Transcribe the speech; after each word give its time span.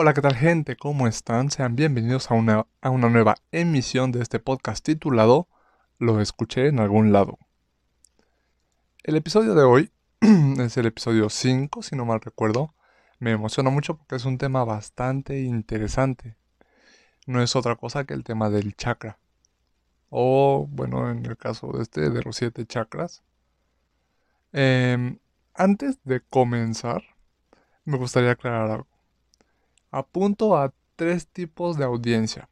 Hola, 0.00 0.14
¿qué 0.14 0.20
tal 0.20 0.36
gente? 0.36 0.76
¿Cómo 0.76 1.08
están? 1.08 1.50
Sean 1.50 1.74
bienvenidos 1.74 2.30
a 2.30 2.34
una, 2.34 2.68
a 2.80 2.90
una 2.90 3.08
nueva 3.08 3.34
emisión 3.50 4.12
de 4.12 4.22
este 4.22 4.38
podcast 4.38 4.84
titulado 4.84 5.48
Lo 5.98 6.20
escuché 6.20 6.68
en 6.68 6.78
algún 6.78 7.12
lado. 7.12 7.36
El 9.02 9.16
episodio 9.16 9.56
de 9.56 9.64
hoy 9.64 9.90
es 10.20 10.76
el 10.76 10.86
episodio 10.86 11.28
5, 11.28 11.82
si 11.82 11.96
no 11.96 12.04
mal 12.04 12.20
recuerdo. 12.20 12.76
Me 13.18 13.32
emociona 13.32 13.70
mucho 13.70 13.96
porque 13.96 14.14
es 14.14 14.24
un 14.24 14.38
tema 14.38 14.62
bastante 14.62 15.40
interesante. 15.40 16.36
No 17.26 17.42
es 17.42 17.56
otra 17.56 17.74
cosa 17.74 18.04
que 18.04 18.14
el 18.14 18.22
tema 18.22 18.50
del 18.50 18.76
chakra. 18.76 19.18
O, 20.10 20.68
bueno, 20.70 21.10
en 21.10 21.26
el 21.26 21.36
caso 21.36 21.72
de 21.72 21.82
este, 21.82 22.10
de 22.10 22.22
los 22.22 22.36
siete 22.36 22.64
chakras. 22.66 23.24
Em, 24.52 25.18
antes 25.54 25.98
de 26.04 26.20
comenzar, 26.20 27.02
me 27.84 27.98
gustaría 27.98 28.30
aclarar 28.30 28.70
algo. 28.70 28.97
Apunto 29.90 30.56
a 30.56 30.74
tres 30.96 31.28
tipos 31.28 31.78
de 31.78 31.84
audiencia. 31.84 32.48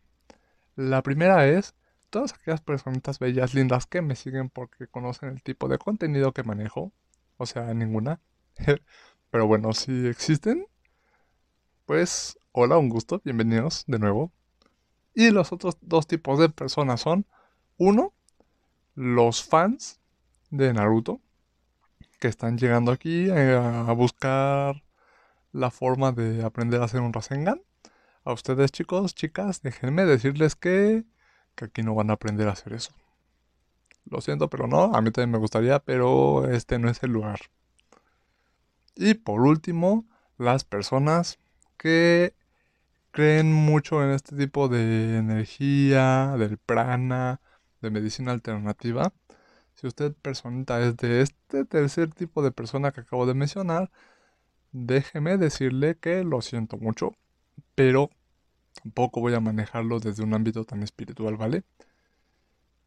La 0.74 1.02
primera 1.02 1.46
es 1.46 1.74
todas 2.10 2.32
aquellas 2.32 2.62
personitas 2.62 3.18
bellas, 3.18 3.52
lindas 3.52 3.86
que 3.86 4.00
me 4.00 4.16
siguen 4.16 4.48
porque 4.48 4.86
conocen 4.86 5.30
el 5.30 5.42
tipo 5.42 5.68
de 5.68 5.78
contenido 5.78 6.32
que 6.32 6.44
manejo. 6.44 6.92
O 7.36 7.44
sea, 7.44 7.74
ninguna. 7.74 8.20
Pero 9.30 9.46
bueno, 9.46 9.72
si 9.74 10.06
existen, 10.06 10.66
pues 11.84 12.38
hola, 12.52 12.78
un 12.78 12.88
gusto, 12.88 13.20
bienvenidos 13.22 13.84
de 13.86 13.98
nuevo. 13.98 14.32
Y 15.14 15.30
los 15.30 15.52
otros 15.52 15.76
dos 15.82 16.06
tipos 16.06 16.38
de 16.38 16.48
personas 16.48 17.02
son, 17.02 17.26
uno, 17.76 18.14
los 18.94 19.44
fans 19.44 20.00
de 20.50 20.72
Naruto, 20.72 21.20
que 22.18 22.28
están 22.28 22.56
llegando 22.56 22.92
aquí 22.92 23.28
a 23.30 23.92
buscar 23.92 24.85
la 25.56 25.70
forma 25.70 26.12
de 26.12 26.44
aprender 26.44 26.80
a 26.80 26.84
hacer 26.84 27.00
un 27.00 27.12
Rasengan. 27.12 27.62
A 28.24 28.32
ustedes 28.32 28.72
chicos, 28.72 29.14
chicas, 29.14 29.62
déjenme 29.62 30.04
decirles 30.04 30.54
que, 30.56 31.04
que 31.54 31.66
aquí 31.66 31.82
no 31.82 31.94
van 31.94 32.10
a 32.10 32.14
aprender 32.14 32.48
a 32.48 32.52
hacer 32.52 32.72
eso. 32.74 32.92
Lo 34.04 34.20
siento, 34.20 34.50
pero 34.50 34.66
no, 34.66 34.94
a 34.94 35.00
mí 35.00 35.10
también 35.10 35.30
me 35.32 35.38
gustaría, 35.38 35.78
pero 35.80 36.48
este 36.50 36.78
no 36.78 36.88
es 36.88 37.02
el 37.02 37.12
lugar. 37.12 37.40
Y 38.94 39.14
por 39.14 39.40
último, 39.40 40.06
las 40.38 40.64
personas 40.64 41.38
que 41.76 42.34
creen 43.10 43.52
mucho 43.52 44.04
en 44.04 44.10
este 44.10 44.36
tipo 44.36 44.68
de 44.68 45.18
energía, 45.18 46.34
del 46.38 46.58
prana, 46.58 47.40
de 47.80 47.90
medicina 47.90 48.32
alternativa. 48.32 49.12
Si 49.74 49.86
usted 49.86 50.14
personita 50.14 50.80
es 50.80 50.96
de 50.96 51.22
este 51.22 51.64
tercer 51.64 52.12
tipo 52.12 52.42
de 52.42 52.52
persona 52.52 52.92
que 52.92 53.00
acabo 53.00 53.26
de 53.26 53.34
mencionar, 53.34 53.90
déjeme 54.72 55.38
decirle 55.38 55.96
que 55.98 56.24
lo 56.24 56.40
siento 56.42 56.76
mucho, 56.76 57.12
pero 57.74 58.10
tampoco 58.82 59.20
voy 59.20 59.34
a 59.34 59.40
manejarlo 59.40 60.00
desde 60.00 60.22
un 60.22 60.34
ámbito 60.34 60.64
tan 60.64 60.82
espiritual, 60.82 61.36
¿vale? 61.36 61.64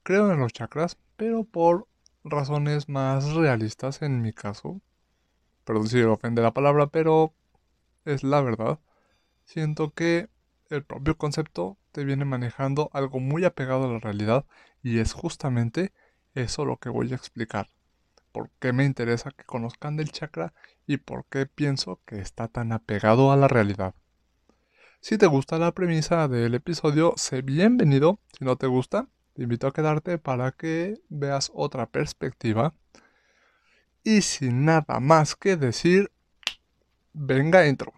Creo 0.04 0.32
en 0.32 0.40
los 0.40 0.54
chakras, 0.54 0.98
pero 1.16 1.44
por 1.44 1.88
razones 2.24 2.90
más 2.90 3.34
realistas 3.34 4.02
en 4.02 4.22
mi 4.22 4.34
caso. 4.34 4.82
Perdón 5.64 5.88
si 5.88 6.02
ofende 6.02 6.42
la 6.42 6.54
palabra, 6.54 6.88
pero 6.88 7.34
es 8.06 8.24
la 8.24 8.42
verdad. 8.42 8.80
Siento 9.46 9.92
que 9.94 10.30
el 10.70 10.84
propio 10.84 11.18
concepto 11.18 11.78
te 11.92 12.04
viene 12.04 12.26
manejando 12.26 12.90
algo 12.94 13.20
muy 13.20 13.46
apegado 13.46 13.86
a 13.86 13.94
la 13.94 14.00
realidad 14.00 14.46
y 14.84 15.00
es 15.00 15.14
justamente 15.14 15.92
eso 16.36 16.66
lo 16.66 16.78
que 16.78 16.90
voy 16.90 17.12
a 17.12 17.16
explicar 17.16 17.68
por 18.32 18.50
qué 18.60 18.74
me 18.74 18.86
interesa 18.86 19.32
que 19.32 19.44
conozcan 19.44 19.98
del 19.98 20.12
chakra 20.12 20.54
y 20.88 20.98
por 20.98 21.26
qué 21.26 21.46
pienso 21.46 22.02
que 22.06 22.20
está 22.20 22.48
tan 22.48 22.72
apegado 22.72 23.32
a 23.32 23.38
la 23.38 23.48
realidad. 23.48 23.94
Si 25.02 25.18
te 25.18 25.28
gusta 25.28 25.58
la 25.58 25.72
premisa 25.72 26.28
del 26.28 26.56
episodio, 26.56 27.14
sé 27.16 27.42
bienvenido. 27.42 28.20
Si 28.38 28.44
no 28.44 28.58
te 28.58 28.68
gusta, 28.68 29.08
te 29.34 29.44
invito 29.44 29.68
a 29.68 29.72
quedarte 29.72 30.18
para 30.18 30.52
que 30.52 31.02
veas 31.08 31.52
otra 31.54 31.86
perspectiva. 31.86 32.74
Y 34.04 34.22
sin 34.22 34.66
nada 34.66 35.00
más 35.00 35.36
que 35.36 35.56
decir, 35.56 36.12
venga 37.14 37.68
intro. 37.68 37.94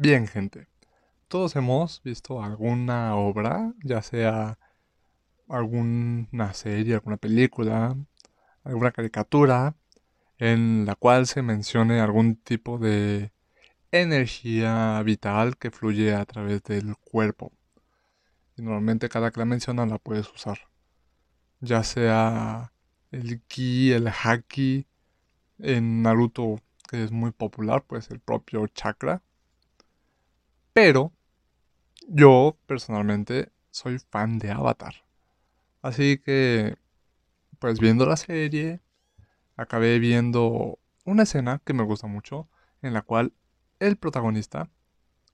Bien, 0.00 0.28
gente. 0.28 0.68
Todos 1.26 1.56
hemos 1.56 2.00
visto 2.04 2.40
alguna 2.40 3.16
obra, 3.16 3.74
ya 3.82 4.00
sea 4.00 4.56
alguna 5.48 6.54
serie, 6.54 6.94
alguna 6.94 7.16
película, 7.16 7.96
alguna 8.62 8.92
caricatura, 8.92 9.74
en 10.38 10.84
la 10.86 10.94
cual 10.94 11.26
se 11.26 11.42
mencione 11.42 12.00
algún 12.00 12.36
tipo 12.36 12.78
de 12.78 13.32
energía 13.90 15.02
vital 15.02 15.56
que 15.56 15.72
fluye 15.72 16.14
a 16.14 16.24
través 16.26 16.62
del 16.62 16.96
cuerpo. 16.98 17.50
Y 18.56 18.62
normalmente 18.62 19.08
cada 19.08 19.32
que 19.32 19.40
la 19.40 19.46
mencionan 19.46 19.88
la 19.88 19.98
puedes 19.98 20.32
usar. 20.32 20.60
Ya 21.58 21.82
sea 21.82 22.72
el 23.10 23.42
ki, 23.48 23.90
el 23.90 24.06
haki, 24.06 24.86
en 25.58 26.02
Naruto, 26.02 26.60
que 26.88 27.02
es 27.02 27.10
muy 27.10 27.32
popular, 27.32 27.82
pues 27.84 28.12
el 28.12 28.20
propio 28.20 28.68
chakra 28.68 29.24
pero 30.80 31.12
yo 32.06 32.56
personalmente 32.66 33.50
soy 33.72 33.98
fan 33.98 34.38
de 34.38 34.52
Avatar. 34.52 34.94
Así 35.82 36.18
que, 36.18 36.76
pues 37.58 37.80
viendo 37.80 38.06
la 38.06 38.16
serie, 38.16 38.80
acabé 39.56 39.98
viendo 39.98 40.78
una 41.04 41.24
escena 41.24 41.60
que 41.64 41.74
me 41.74 41.82
gusta 41.82 42.06
mucho, 42.06 42.48
en 42.80 42.94
la 42.94 43.02
cual 43.02 43.32
el 43.80 43.96
protagonista, 43.96 44.70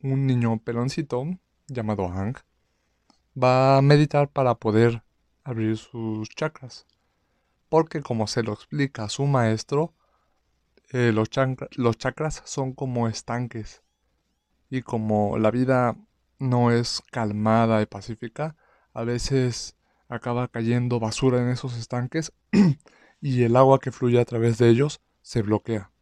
un 0.00 0.26
niño 0.26 0.60
peloncito 0.60 1.26
llamado 1.66 2.08
Hank, 2.08 2.38
va 3.36 3.76
a 3.76 3.82
meditar 3.82 4.30
para 4.30 4.54
poder 4.54 5.02
abrir 5.42 5.76
sus 5.76 6.30
chakras. 6.30 6.86
Porque 7.68 8.00
como 8.00 8.28
se 8.28 8.42
lo 8.42 8.54
explica 8.54 9.10
su 9.10 9.26
maestro, 9.26 9.92
eh, 10.90 11.12
los, 11.12 11.28
los 11.72 11.98
chakras 11.98 12.40
son 12.46 12.72
como 12.72 13.08
estanques 13.08 13.83
y 14.74 14.82
como 14.82 15.38
la 15.38 15.52
vida 15.52 15.96
no 16.40 16.72
es 16.72 17.00
calmada 17.12 17.80
y 17.80 17.86
pacífica, 17.86 18.56
a 18.92 19.04
veces 19.04 19.76
acaba 20.08 20.48
cayendo 20.48 20.98
basura 20.98 21.40
en 21.40 21.48
esos 21.48 21.76
estanques 21.78 22.32
y 23.20 23.44
el 23.44 23.54
agua 23.54 23.78
que 23.78 23.92
fluye 23.92 24.20
a 24.20 24.24
través 24.24 24.58
de 24.58 24.68
ellos 24.68 25.00
se 25.22 25.42
bloquea. 25.42 25.92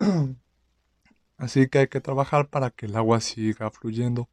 Así 1.38 1.66
que 1.68 1.78
hay 1.78 1.88
que 1.88 2.02
trabajar 2.02 2.50
para 2.50 2.70
que 2.70 2.84
el 2.84 2.94
agua 2.94 3.22
siga 3.22 3.70
fluyendo 3.70 4.28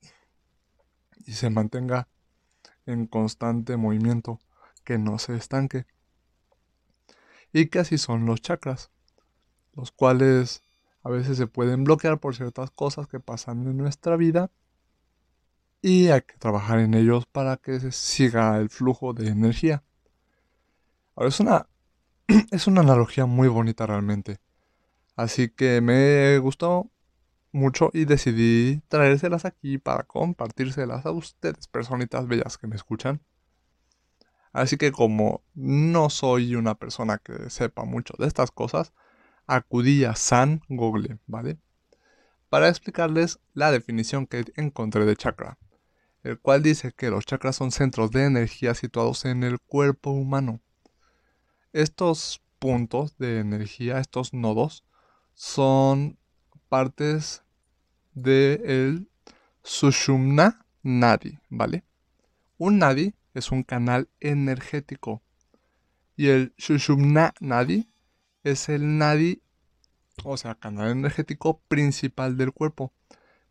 y 1.25 1.31
se 1.31 1.49
mantenga 1.49 2.09
en 2.85 3.07
constante 3.07 3.77
movimiento, 3.77 4.41
que 4.83 4.97
no 4.97 5.17
se 5.17 5.37
estanque. 5.37 5.85
Y 7.53 7.67
que 7.67 7.79
así 7.79 7.97
son 7.97 8.25
los 8.25 8.41
chakras, 8.41 8.91
los 9.73 9.91
cuales 9.91 10.61
a 11.03 11.09
veces 11.09 11.37
se 11.37 11.47
pueden 11.47 11.83
bloquear 11.83 12.19
por 12.19 12.35
ciertas 12.35 12.71
cosas 12.71 13.07
que 13.07 13.19
pasan 13.19 13.65
en 13.67 13.77
nuestra 13.77 14.15
vida 14.15 14.51
y 15.81 16.09
hay 16.09 16.21
que 16.21 16.37
trabajar 16.37 16.79
en 16.79 16.93
ellos 16.93 17.25
para 17.25 17.57
que 17.57 17.79
se 17.79 17.91
siga 17.91 18.57
el 18.57 18.69
flujo 18.69 19.13
de 19.13 19.29
energía. 19.29 19.83
Ahora 21.15 21.29
es 21.29 21.39
una, 21.39 21.67
es 22.51 22.67
una 22.67 22.81
analogía 22.81 23.25
muy 23.25 23.47
bonita 23.47 23.85
realmente. 23.85 24.39
Así 25.15 25.49
que 25.49 25.81
me 25.81 26.37
gustó 26.39 26.89
mucho 27.51 27.89
y 27.93 28.05
decidí 28.05 28.81
traérselas 28.87 29.45
aquí 29.45 29.77
para 29.77 30.03
compartírselas 30.03 31.05
a 31.05 31.11
ustedes, 31.11 31.67
personitas 31.67 32.27
bellas 32.27 32.57
que 32.57 32.67
me 32.67 32.75
escuchan. 32.75 33.21
Así 34.51 34.77
que 34.77 34.91
como 34.91 35.43
no 35.53 36.09
soy 36.09 36.55
una 36.55 36.75
persona 36.75 37.19
que 37.19 37.49
sepa 37.49 37.85
mucho 37.85 38.15
de 38.17 38.27
estas 38.27 38.51
cosas, 38.51 38.93
acudí 39.49 40.05
a 40.05 40.15
San 40.15 40.61
Google, 40.69 41.17
¿vale? 41.25 41.57
Para 42.49 42.69
explicarles 42.69 43.39
la 43.53 43.71
definición 43.71 44.27
que 44.27 44.45
encontré 44.55 45.05
de 45.05 45.15
chakra, 45.15 45.57
el 46.23 46.39
cual 46.39 46.61
dice 46.61 46.91
que 46.95 47.09
los 47.09 47.25
chakras 47.25 47.55
son 47.55 47.71
centros 47.71 48.11
de 48.11 48.25
energía 48.25 48.75
situados 48.75 49.25
en 49.25 49.43
el 49.43 49.59
cuerpo 49.59 50.11
humano. 50.11 50.61
Estos 51.73 52.41
puntos 52.59 53.17
de 53.17 53.39
energía, 53.39 53.99
estos 53.99 54.33
nodos, 54.33 54.85
son 55.33 56.19
partes 56.67 57.43
del 58.13 58.61
el 58.65 59.09
Sushumna 59.63 60.65
Nadi, 60.83 61.39
¿vale? 61.49 61.83
Un 62.57 62.79
Nadi 62.79 63.15
es 63.33 63.51
un 63.51 63.63
canal 63.63 64.09
energético 64.19 65.23
y 66.15 66.27
el 66.27 66.53
Sushumna 66.57 67.33
Nadi 67.39 67.89
es 68.51 68.69
el 68.69 68.97
Nadi, 68.97 69.41
o 70.23 70.37
sea, 70.37 70.55
canal 70.55 70.89
energético 70.91 71.61
principal 71.67 72.37
del 72.37 72.51
cuerpo, 72.51 72.93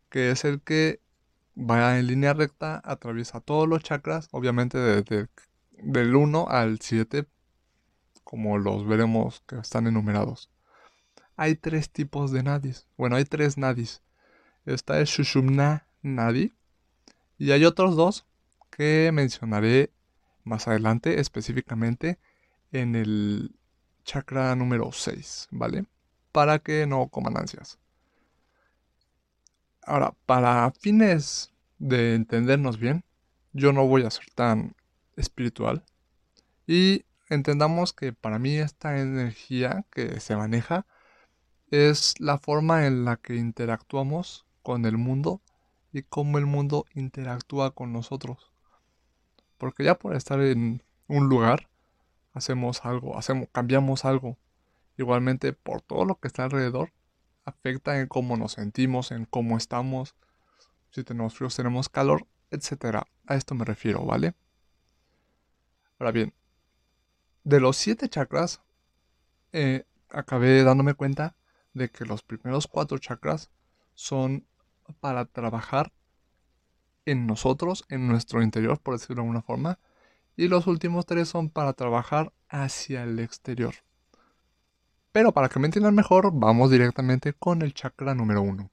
que 0.09 0.31
es 0.31 0.45
el 0.45 0.61
que 0.61 1.01
va 1.57 1.99
en 1.99 2.07
línea 2.07 2.33
recta, 2.33 2.81
atraviesa 2.83 3.41
todos 3.41 3.67
los 3.67 3.83
chakras, 3.83 4.29
obviamente 4.31 4.77
desde 4.77 5.29
del 5.71 6.15
1 6.15 6.47
al 6.49 6.79
7, 6.79 7.27
como 8.23 8.57
los 8.57 8.85
veremos 8.87 9.41
que 9.47 9.57
están 9.57 9.87
enumerados. 9.87 10.49
Hay 11.35 11.55
tres 11.55 11.89
tipos 11.89 12.31
de 12.31 12.43
nadis. 12.43 12.87
Bueno, 12.97 13.15
hay 13.15 13.25
tres 13.25 13.57
nadis. 13.57 14.03
Está 14.65 14.99
el 14.99 15.05
Shushumna 15.05 15.87
Nadi. 16.01 16.53
Y 17.37 17.51
hay 17.51 17.63
otros 17.63 17.95
dos 17.95 18.27
que 18.69 19.09
mencionaré 19.13 19.93
más 20.43 20.67
adelante, 20.67 21.21
específicamente 21.21 22.19
en 22.71 22.95
el 22.95 23.55
chakra 24.09 24.55
número 24.55 24.91
6, 24.91 25.49
¿vale? 25.51 25.85
Para 26.31 26.57
que 26.57 26.87
no 26.87 27.09
coman 27.09 27.37
ansias. 27.37 27.77
Ahora, 29.83 30.15
para 30.25 30.71
fines 30.71 31.53
de 31.77 32.15
entendernos 32.15 32.79
bien, 32.79 33.03
yo 33.53 33.71
no 33.71 33.85
voy 33.85 34.03
a 34.03 34.09
ser 34.09 34.25
tan 34.33 34.75
espiritual. 35.15 35.83
Y 36.65 37.05
entendamos 37.29 37.93
que 37.93 38.11
para 38.11 38.39
mí 38.39 38.57
esta 38.57 38.99
energía 38.99 39.85
que 39.91 40.19
se 40.19 40.35
maneja 40.35 40.87
es 41.69 42.15
la 42.19 42.39
forma 42.39 42.87
en 42.87 43.05
la 43.05 43.17
que 43.17 43.35
interactuamos 43.35 44.47
con 44.63 44.85
el 44.85 44.97
mundo 44.97 45.39
y 45.93 46.01
cómo 46.01 46.39
el 46.39 46.47
mundo 46.47 46.85
interactúa 46.95 47.75
con 47.75 47.93
nosotros. 47.93 48.51
Porque 49.59 49.83
ya 49.83 49.93
por 49.99 50.15
estar 50.15 50.41
en 50.41 50.81
un 51.07 51.29
lugar, 51.29 51.68
hacemos 52.39 52.85
algo, 52.85 53.17
hacemos, 53.17 53.47
cambiamos 53.51 54.05
algo. 54.05 54.37
Igualmente 54.97 55.53
por 55.53 55.81
todo 55.81 56.03
lo 56.05 56.19
que 56.19 56.27
está 56.27 56.43
alrededor, 56.43 56.91
afecta 57.45 57.99
en 57.99 58.07
cómo 58.07 58.35
nos 58.35 58.53
sentimos, 58.53 59.11
en 59.11 59.25
cómo 59.25 59.57
estamos, 59.57 60.15
si 60.91 61.03
tenemos 61.03 61.35
frío, 61.35 61.49
tenemos 61.49 61.87
calor, 61.89 62.27
etc. 62.51 63.03
A 63.27 63.35
esto 63.35 63.55
me 63.55 63.65
refiero, 63.65 64.05
¿vale? 64.05 64.33
Ahora 65.99 66.11
bien, 66.11 66.33
de 67.43 67.59
los 67.59 67.77
siete 67.77 68.09
chakras, 68.09 68.61
eh, 69.51 69.85
acabé 70.09 70.63
dándome 70.63 70.93
cuenta 70.93 71.35
de 71.73 71.89
que 71.89 72.05
los 72.05 72.23
primeros 72.23 72.67
cuatro 72.67 72.97
chakras 72.97 73.51
son 73.95 74.45
para 74.99 75.25
trabajar 75.25 75.91
en 77.05 77.27
nosotros, 77.27 77.85
en 77.89 78.07
nuestro 78.07 78.41
interior, 78.41 78.79
por 78.79 78.95
decirlo 78.95 79.15
de 79.15 79.21
alguna 79.21 79.41
forma, 79.41 79.79
y 80.39 80.47
los 80.47 80.67
últimos 80.67 81.05
tres 81.05 81.27
son 81.27 81.49
para 81.49 81.73
trabajar 81.73 82.31
hacia 82.47 83.03
el 83.03 83.19
exterior. 83.19 83.75
Pero 85.11 85.33
para 85.33 85.49
que 85.49 85.59
me 85.59 85.65
entiendan 85.65 85.93
mejor, 85.93 86.31
vamos 86.33 86.71
directamente 86.71 87.33
con 87.33 87.61
el 87.61 87.73
chakra 87.73 88.15
número 88.15 88.41
uno. 88.41 88.71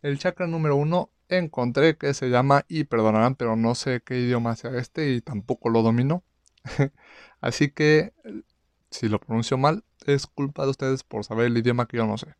El 0.00 0.18
chakra 0.18 0.46
número 0.46 0.76
uno 0.76 1.10
encontré 1.28 1.98
que 1.98 2.14
se 2.14 2.30
llama, 2.30 2.64
y 2.68 2.84
perdonarán, 2.84 3.34
pero 3.34 3.54
no 3.54 3.74
sé 3.74 4.00
qué 4.02 4.18
idioma 4.18 4.56
sea 4.56 4.78
este 4.78 5.10
y 5.12 5.20
tampoco 5.20 5.68
lo 5.68 5.82
domino. 5.82 6.22
Así 7.42 7.68
que, 7.70 8.14
si 8.90 9.10
lo 9.10 9.20
pronuncio 9.20 9.58
mal, 9.58 9.84
es 10.06 10.26
culpa 10.26 10.64
de 10.64 10.70
ustedes 10.70 11.02
por 11.02 11.22
saber 11.22 11.48
el 11.48 11.58
idioma 11.58 11.84
que 11.84 11.98
yo 11.98 12.06
no 12.06 12.16
sé. 12.16 12.34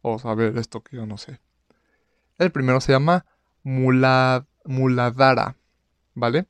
O 0.00 0.18
saber 0.18 0.56
esto 0.56 0.82
que 0.82 0.96
yo 0.96 1.04
no 1.04 1.18
sé. 1.18 1.40
El 2.38 2.50
primero 2.52 2.80
se 2.80 2.92
llama 2.92 3.26
Muladhara, 3.64 4.46
¿vale? 6.14 6.46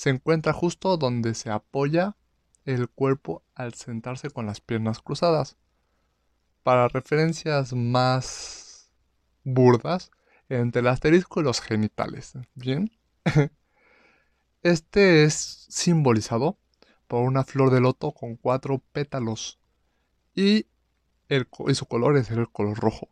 Se 0.00 0.08
encuentra 0.08 0.54
justo 0.54 0.96
donde 0.96 1.34
se 1.34 1.50
apoya 1.50 2.16
el 2.64 2.88
cuerpo 2.88 3.44
al 3.54 3.74
sentarse 3.74 4.30
con 4.30 4.46
las 4.46 4.62
piernas 4.62 5.00
cruzadas. 5.00 5.58
Para 6.62 6.88
referencias 6.88 7.74
más 7.74 8.90
burdas, 9.44 10.10
entre 10.48 10.80
el 10.80 10.86
asterisco 10.86 11.40
y 11.40 11.44
los 11.44 11.60
genitales. 11.60 12.32
¿Bien? 12.54 12.90
Este 14.62 15.24
es 15.24 15.66
simbolizado 15.68 16.56
por 17.06 17.20
una 17.24 17.44
flor 17.44 17.70
de 17.70 17.82
loto 17.82 18.12
con 18.12 18.36
cuatro 18.36 18.78
pétalos 18.92 19.60
y, 20.34 20.66
el, 21.28 21.46
su 21.74 21.84
color 21.84 22.16
es 22.16 22.30
el 22.30 22.48
color 22.48 22.78
rojo. 22.78 23.10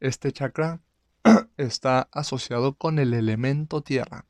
Este 0.00 0.32
chakra 0.32 0.80
está 1.58 2.08
asociado 2.12 2.78
con 2.78 2.98
el 2.98 3.12
elemento 3.12 3.82
tierra. 3.82 4.24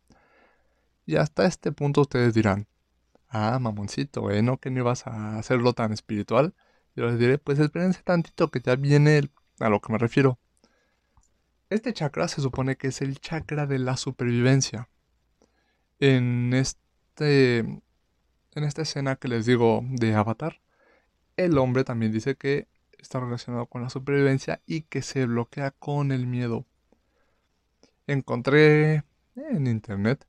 Y 1.07 1.17
hasta 1.17 1.47
este 1.47 1.73
punto 1.73 2.03
ustedes 2.03 2.35
dirán, 2.35 2.67
ah, 3.29 3.59
mamoncito, 3.61 4.23
bueno, 4.23 4.59
que 4.59 4.71
no 4.71 4.81
ibas 4.81 5.07
a 5.07 5.39
hacerlo 5.39 5.73
tan 5.73 5.93
espiritual. 5.93 6.55
Yo 6.97 7.07
les 7.07 7.19
diré, 7.19 7.39
pues 7.39 7.59
espérense 7.59 8.03
tantito 8.03 8.51
que 8.51 8.61
ya 8.61 8.77
viene 8.77 9.31
a 9.61 9.69
lo 9.69 9.81
que 9.81 9.93
me 9.93 9.99
refiero. 9.99 10.39
Este 11.71 11.93
chakra 11.93 12.29
se 12.29 12.41
supone 12.41 12.77
que 12.77 12.89
es 12.89 13.03
el 13.03 13.19
chakra 13.21 13.67
de 13.67 13.79
la 13.79 13.97
supervivencia. 13.97 14.89
En 16.01 16.53
este 16.55 17.61
en 18.55 18.63
esta 18.65 18.83
escena 18.83 19.17
que 19.17 19.29
les 19.29 19.47
digo 19.47 19.83
de 19.85 20.15
Avatar, 20.15 20.61
el 21.37 21.59
hombre 21.59 21.85
también 21.85 22.13
dice 22.13 22.37
que 22.37 22.69
está 22.99 23.21
relacionado 23.21 23.67
con 23.67 23.83
la 23.83 23.91
supervivencia 23.91 24.63
y 24.67 24.83
que 24.83 25.03
se 25.03 25.27
bloquea 25.27 25.73
con 25.73 26.13
el 26.13 26.27
miedo. 26.27 26.65
Encontré 28.07 29.05
en 29.35 29.67
internet 29.67 30.27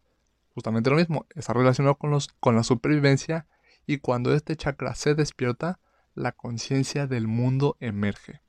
justamente 0.55 0.89
lo 0.89 0.95
mismo, 0.95 1.27
está 1.35 1.53
relacionado 1.53 1.95
con, 1.95 2.09
los, 2.09 2.29
con 2.39 2.55
la 2.55 2.63
supervivencia 2.63 3.45
y 3.85 3.99
cuando 3.99 4.33
este 4.33 4.55
chakra 4.55 4.95
se 4.95 5.13
despierta, 5.13 5.79
la 6.15 6.31
conciencia 6.31 7.05
del 7.05 7.27
mundo 7.27 7.75
emerge. 7.81 8.41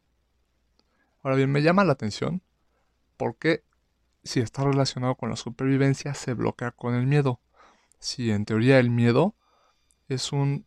Ahora 1.23 1.37
bien, 1.37 1.51
me 1.51 1.63
llama 1.63 1.85
la 1.85 1.93
atención 1.93 2.43
porque 3.17 3.65
si 4.23 4.41
está 4.41 4.65
relacionado 4.65 5.17
con 5.17 5.31
la 5.31 5.37
supervivencia 5.37 6.15
se 6.15 6.35
bloquea 6.35 6.71
con 6.71 6.95
el 6.95 7.07
miedo. 7.07 7.41
Si 7.99 8.31
en 8.31 8.45
teoría 8.45 8.79
el 8.79 8.91
miedo 8.91 9.35
es 10.09 10.33
un 10.33 10.65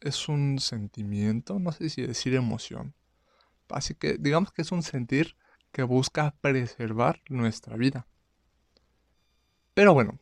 es 0.00 0.28
un 0.28 0.60
sentimiento, 0.60 1.58
no 1.58 1.72
sé 1.72 1.90
si 1.90 2.02
decir 2.02 2.36
emoción. 2.36 2.94
Así 3.68 3.94
que 3.94 4.16
digamos 4.16 4.52
que 4.52 4.62
es 4.62 4.70
un 4.70 4.84
sentir 4.84 5.36
que 5.72 5.82
busca 5.82 6.36
preservar 6.40 7.20
nuestra 7.28 7.76
vida. 7.76 8.06
Pero 9.74 9.94
bueno, 9.94 10.18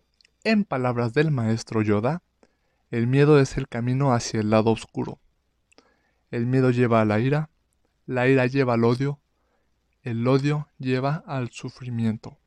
en 0.51 0.65
palabras 0.65 1.13
del 1.13 1.31
maestro 1.31 1.83
Yoda, 1.83 2.23
el 2.91 3.07
miedo 3.07 3.41
es 3.41 3.57
el 3.57 3.69
camino 3.69 4.13
hacia 4.13 4.41
el 4.41 4.51
lado 4.51 4.71
oscuro. 4.71 5.21
El 6.31 6.47
miedo 6.47 6.71
lleva 6.71 7.01
a 7.01 7.05
la 7.05 7.21
ira, 7.21 7.51
la 8.07 8.29
ira 8.29 8.47
lleva 8.47 8.75
al 8.75 8.85
odio 8.85 9.21
el 10.07 10.27
odio 10.29 10.69
lleva 10.79 11.25
al 11.27 11.51
sufrimiento. 11.51 12.39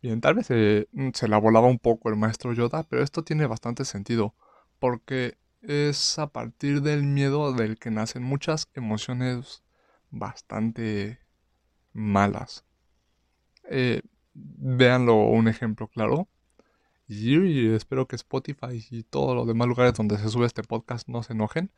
Bien, 0.00 0.20
tal 0.20 0.34
vez 0.34 0.46
se, 0.46 0.88
mm, 0.92 1.08
se 1.12 1.26
la 1.26 1.38
volaba 1.38 1.66
un 1.66 1.80
poco 1.80 2.08
el 2.08 2.14
maestro 2.14 2.52
Yoda, 2.52 2.84
pero 2.84 3.02
esto 3.02 3.24
tiene 3.24 3.46
bastante 3.46 3.84
sentido, 3.84 4.32
porque 4.78 5.38
es 5.60 6.20
a 6.20 6.28
partir 6.28 6.82
del 6.82 7.02
miedo 7.02 7.52
del 7.52 7.78
que 7.80 7.90
nacen 7.90 8.22
muchas 8.22 8.68
emociones 8.74 9.64
bastante 10.10 11.18
malas. 11.92 12.64
Eh, 13.68 14.02
véanlo 14.34 15.16
un 15.16 15.48
ejemplo 15.48 15.88
claro. 15.88 16.28
Y 17.08 17.68
espero 17.74 18.06
que 18.06 18.16
Spotify 18.16 18.84
y 18.90 19.04
todos 19.04 19.36
los 19.36 19.46
demás 19.46 19.68
lugares 19.68 19.94
donde 19.94 20.18
se 20.18 20.28
sube 20.28 20.46
este 20.46 20.62
podcast 20.62 21.08
no 21.08 21.22
se 21.22 21.34
enojen. 21.34 21.70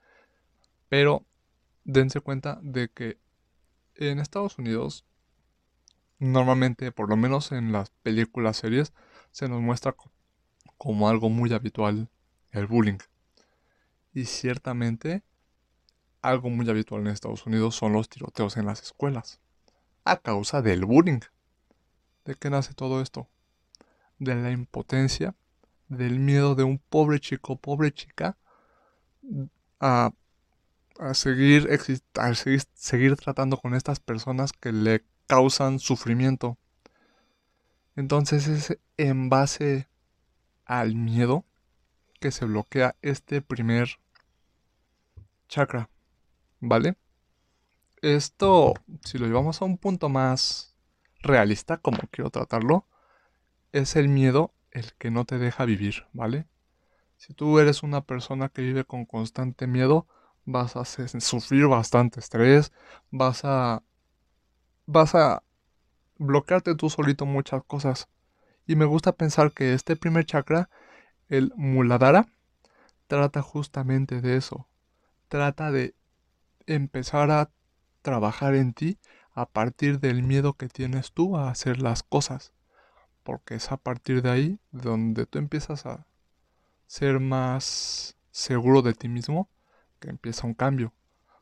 Pero 0.89 1.27
dense 1.85 2.21
cuenta 2.21 2.59
de 2.63 2.89
que 2.89 3.19
en 3.95 4.21
Estados 4.21 4.59
Unidos, 4.59 5.05
normalmente, 6.19 6.93
por 6.93 7.09
lo 7.09 7.17
menos 7.17 7.53
en 7.53 7.73
las 7.73 7.91
películas, 8.03 8.57
series, 8.57 8.95
se 9.31 9.49
nos 9.49 9.61
muestra 9.61 9.95
como 10.79 11.09
algo 11.09 11.29
muy 11.29 11.53
habitual 11.53 12.09
el 12.53 12.67
bullying. 12.67 12.99
Y 14.15 14.25
ciertamente, 14.25 15.23
algo 16.23 16.49
muy 16.49 16.69
habitual 16.71 17.03
en 17.03 17.09
Estados 17.09 17.47
Unidos 17.47 17.75
son 17.75 17.93
los 17.93 18.09
tiroteos 18.09 18.57
en 18.57 18.67
las 18.67 18.83
escuelas. 18.83 19.41
A 20.05 20.17
causa 20.17 20.63
del 20.63 20.87
bullying. 20.87 21.21
¿De 22.25 22.35
qué 22.35 22.49
nace 22.49 22.73
todo 22.73 23.03
esto? 23.03 23.29
De 24.19 24.35
la 24.35 24.51
impotencia, 24.51 25.35
del 25.89 26.19
miedo 26.19 26.55
de 26.55 26.65
un 26.65 26.79
pobre 26.79 27.21
chico, 27.21 27.57
pobre 27.57 27.93
chica, 27.93 28.37
a 29.81 30.11
a 30.99 31.15
seguir, 31.15 31.69
a 32.15 32.35
seguir, 32.35 33.17
tratando 33.17 33.57
con 33.57 33.75
estas 33.75 34.01
personas 34.01 34.53
que 34.53 34.73
le 34.73 35.05
causan 35.27 35.79
sufrimiento. 35.79 36.59
Entonces 37.97 38.49
es 38.49 38.79
en 38.97 39.29
base 39.29 39.89
al 40.65 40.95
miedo 40.95 41.45
que 42.21 42.31
se 42.31 42.45
bloquea 42.45 42.97
este 43.01 43.41
primer 43.43 43.89
chakra, 45.49 45.89
¿vale? 46.61 46.97
Esto, 48.03 48.75
si 49.05 49.19
lo 49.19 49.27
llevamos 49.27 49.63
a 49.63 49.65
un 49.65 49.79
punto 49.79 50.09
más 50.09 50.75
realista, 51.21 51.79
como 51.79 51.99
quiero 52.11 52.31
tratarlo, 52.31 52.87
es 53.73 53.97
el 53.97 54.09
miedo 54.09 54.53
el 54.71 54.95
que 54.95 55.11
no 55.11 55.25
te 55.25 55.39
deja 55.39 55.65
vivir, 55.65 56.07
¿vale? 56.13 56.47
Si 57.17 57.35
tú 57.35 57.59
eres 57.59 57.83
una 57.83 58.03
persona 58.03 58.49
que 58.49 58.63
vive 58.63 58.85
con 58.85 59.05
constante 59.05 59.67
miedo, 59.67 60.07
vas 60.45 60.77
a 60.77 60.85
sufrir 60.85 61.67
bastante 61.67 62.21
estrés, 62.21 62.73
vas 63.11 63.45
a 63.45 63.83
vas 64.87 65.15
a 65.15 65.43
bloquearte 66.19 66.75
tú 66.75 66.91
solito 66.91 67.27
muchas 67.27 67.63
cosas. 67.65 68.09
Y 68.67 68.77
me 68.77 68.85
gusta 68.85 69.13
pensar 69.13 69.53
que 69.53 69.75
este 69.75 69.97
primer 69.97 70.25
chakra, 70.27 70.71
el 71.29 71.53
Muladhara, 71.57 72.27
trata 73.07 73.43
justamente 73.43 74.21
de 74.21 74.37
eso. 74.37 74.69
Trata 75.29 75.71
de 75.71 75.95
empezar 76.67 77.31
a 77.31 77.51
trabajar 78.03 78.55
en 78.55 78.73
ti 78.73 78.99
a 79.33 79.47
partir 79.47 80.01
del 80.01 80.23
miedo 80.23 80.55
que 80.55 80.69
tienes 80.69 81.13
tú 81.13 81.37
a 81.37 81.51
hacer 81.51 81.81
las 81.81 82.03
cosas. 82.03 82.53
Porque 83.29 83.57
es 83.57 83.71
a 83.73 83.77
partir 83.77 84.23
de 84.23 84.31
ahí 84.31 84.59
donde 84.71 85.27
tú 85.27 85.39
empiezas 85.39 85.85
a 85.85 86.07
ser 86.87 87.21
más 87.21 88.17
seguro 88.31 88.81
de 88.81 88.95
ti 88.95 89.11
mismo 89.11 89.51
que 90.01 90.09
empieza 90.09 90.47
un 90.47 90.55
cambio. 90.55 90.95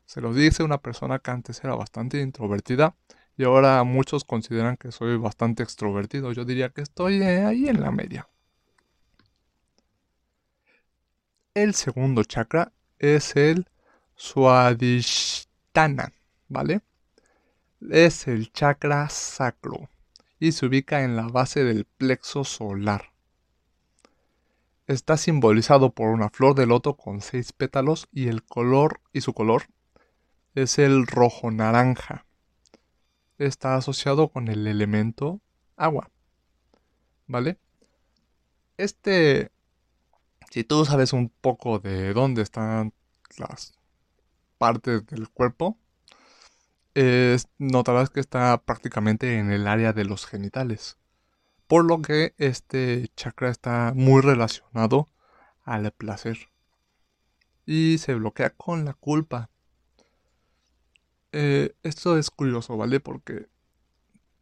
Se 0.05 0.19
lo 0.19 0.33
dice 0.33 0.63
una 0.63 0.79
persona 0.79 1.19
que 1.19 1.31
antes 1.31 1.63
era 1.63 1.75
bastante 1.75 2.19
introvertida 2.19 2.97
y 3.37 3.45
ahora 3.45 3.81
muchos 3.85 4.25
consideran 4.25 4.75
que 4.75 4.91
soy 4.91 5.15
bastante 5.15 5.63
extrovertido. 5.63 6.33
Yo 6.33 6.43
diría 6.43 6.71
que 6.71 6.81
estoy 6.81 7.23
eh, 7.23 7.45
ahí 7.45 7.69
en 7.69 7.79
la 7.79 7.91
media. 7.91 8.27
El 11.53 11.73
segundo 11.73 12.25
chakra 12.25 12.73
es 12.99 13.37
el 13.37 13.65
Swadhisthana, 14.17 16.11
¿vale? 16.49 16.81
Es 17.79 18.27
el 18.27 18.51
chakra 18.51 19.07
sacro 19.07 19.87
y 20.39 20.51
se 20.51 20.65
ubica 20.65 21.03
en 21.03 21.15
la 21.15 21.27
base 21.27 21.63
del 21.63 21.85
plexo 21.85 22.43
solar. 22.43 23.11
Está 24.85 25.17
simbolizado 25.17 25.91
por 25.91 26.09
una 26.09 26.29
flor 26.29 26.55
de 26.55 26.65
loto 26.65 26.95
con 26.95 27.21
seis 27.21 27.51
pétalos 27.51 28.07
y 28.11 28.27
el 28.27 28.43
color 28.43 29.01
y 29.11 29.21
su 29.21 29.33
color 29.33 29.63
es 30.55 30.79
el 30.79 31.05
rojo 31.07 31.51
naranja 31.51 32.27
está 33.37 33.75
asociado 33.75 34.29
con 34.29 34.47
el 34.47 34.67
elemento 34.67 35.41
agua. 35.75 36.09
¿Vale? 37.27 37.57
Este, 38.77 39.51
si 40.49 40.63
tú 40.63 40.85
sabes 40.85 41.13
un 41.13 41.29
poco 41.29 41.79
de 41.79 42.13
dónde 42.13 42.41
están 42.41 42.93
las 43.37 43.73
partes 44.57 45.05
del 45.07 45.29
cuerpo, 45.29 45.77
notarás 47.59 48.09
que 48.09 48.19
está 48.19 48.57
prácticamente 48.63 49.37
en 49.37 49.51
el 49.51 49.67
área 49.67 49.93
de 49.93 50.05
los 50.05 50.25
genitales. 50.25 50.97
Por 51.67 51.85
lo 51.85 52.01
que 52.01 52.33
este 52.37 53.11
chakra 53.15 53.49
está 53.49 53.93
muy 53.95 54.21
relacionado 54.21 55.07
al 55.63 55.91
placer. 55.91 56.49
Y 57.65 57.97
se 57.99 58.15
bloquea 58.15 58.51
con 58.51 58.85
la 58.85 58.93
culpa. 58.93 59.49
Eh, 61.33 61.75
esto 61.83 62.17
es 62.17 62.31
curioso, 62.31 62.77
¿vale? 62.77 62.99
Porque, 62.99 63.47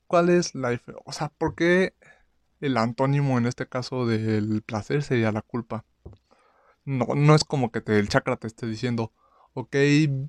¿cuál 0.08 0.30
es 0.30 0.56
la? 0.56 0.80
O 1.04 1.12
sea, 1.12 1.30
¿por 1.30 1.56
qué 1.56 1.96
el 2.62 2.78
antónimo 2.78 3.38
en 3.38 3.48
este 3.48 3.68
caso 3.68 4.06
del 4.06 4.62
placer 4.62 5.04
sería 5.04 5.32
la 5.32 5.42
culpa? 5.42 5.84
No, 6.86 7.08
no 7.16 7.36
es 7.36 7.44
como 7.44 7.72
que 7.72 7.82
el 7.86 8.08
chakra 8.08 8.38
te 8.38 8.48
esté 8.48 8.68
diciendo, 8.68 9.12
ok, 9.56 9.76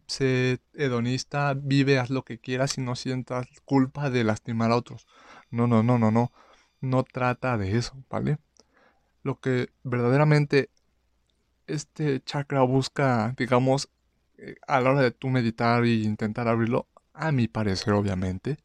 sé 0.07 0.61
hedonista, 0.75 1.55
vive, 1.55 1.99
haz 1.99 2.11
lo 2.11 2.25
que 2.25 2.39
quieras 2.39 2.79
y 2.79 2.81
no 2.81 2.95
sientas 2.95 3.49
culpa 3.65 4.09
de 4.09 4.25
lastimar 4.25 4.71
a 4.71 4.77
otros. 4.77 5.07
No, 5.51 5.67
no, 5.67 5.83
no, 5.83 5.99
no, 5.99 6.11
no. 6.13 6.33
No 6.81 7.03
trata 7.03 7.59
de 7.59 7.77
eso, 7.77 7.95
¿vale? 8.09 8.39
Lo 9.25 9.41
que 9.41 9.71
verdaderamente 9.83 10.71
este 11.67 12.21
chakra 12.21 12.63
busca, 12.63 13.35
digamos, 13.37 13.89
eh, 14.39 14.55
a 14.69 14.81
la 14.81 14.93
hora 14.93 15.03
de 15.03 15.11
tú 15.11 15.29
meditar 15.29 15.85
e 15.85 15.95
intentar 15.95 16.47
abrirlo, 16.47 16.87
a 17.13 17.33
mi 17.33 17.49
parecer 17.49 17.95
obviamente, 17.95 18.59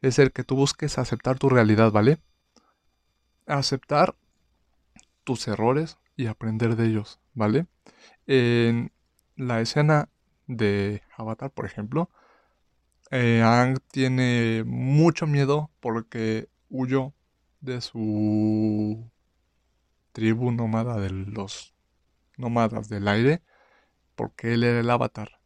es 0.00 0.20
el 0.20 0.32
que 0.32 0.44
tú 0.44 0.56
busques 0.56 0.98
aceptar 0.98 1.38
tu 1.40 1.48
realidad, 1.48 1.90
¿vale? 1.90 2.18
Aceptar 3.46 4.14
tus 5.24 5.48
errores 5.48 5.98
y 6.16 6.26
aprender 6.26 6.76
de 6.76 6.86
ellos, 6.86 7.18
¿vale? 7.34 7.66
La 9.42 9.60
escena 9.60 10.08
de 10.46 11.02
Avatar, 11.16 11.50
por 11.50 11.66
ejemplo, 11.66 12.10
eh, 13.10 13.42
tiene 13.90 14.64
mucho 14.64 15.26
miedo 15.26 15.70
porque 15.80 16.48
huyó 16.70 17.12
de 17.60 17.80
su 17.80 19.10
tribu 20.12 20.50
nómada 20.50 20.98
de 20.98 21.10
los 21.10 21.74
nómadas 22.36 22.88
del 22.88 23.08
aire 23.08 23.42
porque 24.14 24.54
él 24.54 24.64
era 24.64 24.80
el 24.80 24.90
avatar. 24.90 25.40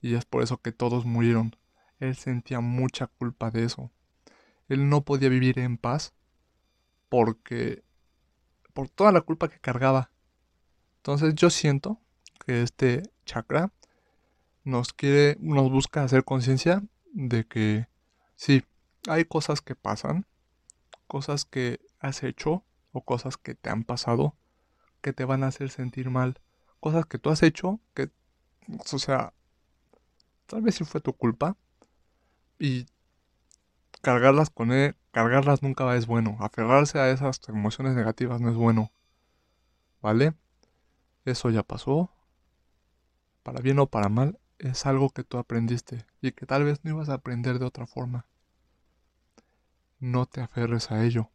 Y 0.00 0.14
es 0.14 0.24
por 0.24 0.42
eso 0.42 0.60
que 0.60 0.72
todos 0.72 1.04
murieron. 1.04 1.56
Él 1.98 2.16
sentía 2.16 2.60
mucha 2.60 3.06
culpa 3.06 3.50
de 3.50 3.64
eso. 3.64 3.90
Él 4.68 4.88
no 4.88 5.04
podía 5.04 5.28
vivir 5.28 5.58
en 5.58 5.76
paz 5.76 6.14
porque 7.08 7.82
por 8.72 8.88
toda 8.88 9.12
la 9.12 9.20
culpa 9.20 9.48
que 9.48 9.58
cargaba. 9.58 10.10
Entonces 10.98 11.34
yo 11.34 11.50
siento 11.50 12.00
que 12.44 12.62
este 12.62 13.02
chakra 13.24 13.72
nos 14.64 14.92
quiere, 14.92 15.36
nos 15.40 15.70
busca 15.70 16.02
hacer 16.02 16.24
conciencia 16.24 16.82
de 17.12 17.46
que 17.46 17.88
sí, 18.36 18.64
hay 19.08 19.24
cosas 19.24 19.60
que 19.60 19.74
pasan, 19.74 20.26
cosas 21.06 21.44
que 21.44 21.80
has 21.98 22.22
hecho 22.22 22.64
o 22.92 23.02
cosas 23.04 23.36
que 23.36 23.54
te 23.54 23.70
han 23.70 23.84
pasado 23.84 24.36
que 25.00 25.12
te 25.12 25.24
van 25.24 25.44
a 25.44 25.46
hacer 25.46 25.70
sentir 25.70 26.10
mal 26.10 26.40
cosas 26.80 27.06
que 27.06 27.18
tú 27.18 27.30
has 27.30 27.42
hecho, 27.42 27.78
que, 27.94 28.10
o 28.92 28.98
sea, 28.98 29.32
tal 30.46 30.62
vez 30.62 30.74
sí 30.74 30.84
fue 30.84 31.00
tu 31.00 31.12
culpa. 31.12 31.56
Y 32.58 32.86
cargarlas 34.02 34.50
con 34.50 34.72
él, 34.72 34.96
cargarlas 35.12 35.62
nunca 35.62 35.94
es 35.94 36.06
bueno. 36.06 36.36
Aferrarse 36.40 36.98
a 36.98 37.10
esas 37.10 37.40
emociones 37.48 37.94
negativas 37.94 38.40
no 38.40 38.50
es 38.50 38.56
bueno. 38.56 38.90
¿Vale? 40.02 40.34
Eso 41.24 41.50
ya 41.50 41.62
pasó. 41.62 42.10
Para 43.50 43.62
bien 43.62 43.80
o 43.80 43.88
para 43.88 44.08
mal, 44.08 44.38
es 44.60 44.86
algo 44.86 45.10
que 45.10 45.24
tú 45.24 45.36
aprendiste 45.36 46.06
y 46.22 46.30
que 46.30 46.46
tal 46.46 46.62
vez 46.62 46.84
no 46.84 46.92
ibas 46.92 47.08
a 47.08 47.14
aprender 47.14 47.58
de 47.58 47.64
otra 47.64 47.84
forma. 47.84 48.28
No 49.98 50.26
te 50.26 50.40
aferres 50.40 50.92
a 50.92 51.04
ello. 51.04 51.32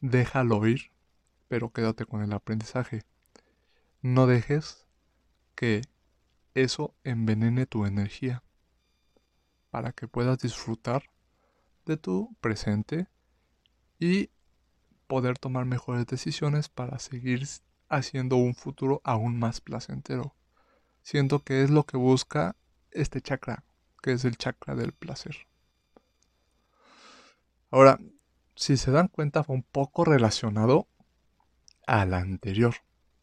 Déjalo 0.00 0.64
ir, 0.68 0.92
pero 1.48 1.70
quédate 1.72 2.06
con 2.06 2.22
el 2.22 2.32
aprendizaje. 2.32 3.02
No 4.02 4.28
dejes 4.28 4.86
que 5.56 5.82
eso 6.54 6.94
envenene 7.02 7.66
tu 7.66 7.86
energía 7.86 8.44
para 9.70 9.90
que 9.90 10.06
puedas 10.06 10.38
disfrutar 10.38 11.10
de 11.86 11.96
tu 11.96 12.36
presente 12.40 13.08
y 13.98 14.30
poder 15.08 15.38
tomar 15.38 15.64
mejores 15.64 16.06
decisiones 16.06 16.68
para 16.68 17.00
seguir 17.00 17.48
haciendo 17.88 18.36
un 18.36 18.54
futuro 18.54 19.00
aún 19.02 19.40
más 19.40 19.60
placentero. 19.60 20.36
Siento 21.06 21.44
que 21.44 21.62
es 21.62 21.70
lo 21.70 21.84
que 21.84 21.96
busca 21.96 22.56
este 22.90 23.20
chakra, 23.20 23.62
que 24.02 24.10
es 24.10 24.24
el 24.24 24.36
chakra 24.36 24.74
del 24.74 24.90
placer. 24.90 25.46
Ahora, 27.70 28.00
si 28.56 28.76
se 28.76 28.90
dan 28.90 29.06
cuenta, 29.06 29.44
fue 29.44 29.54
un 29.54 29.62
poco 29.62 30.04
relacionado 30.04 30.88
al 31.86 32.12
anterior. 32.12 32.74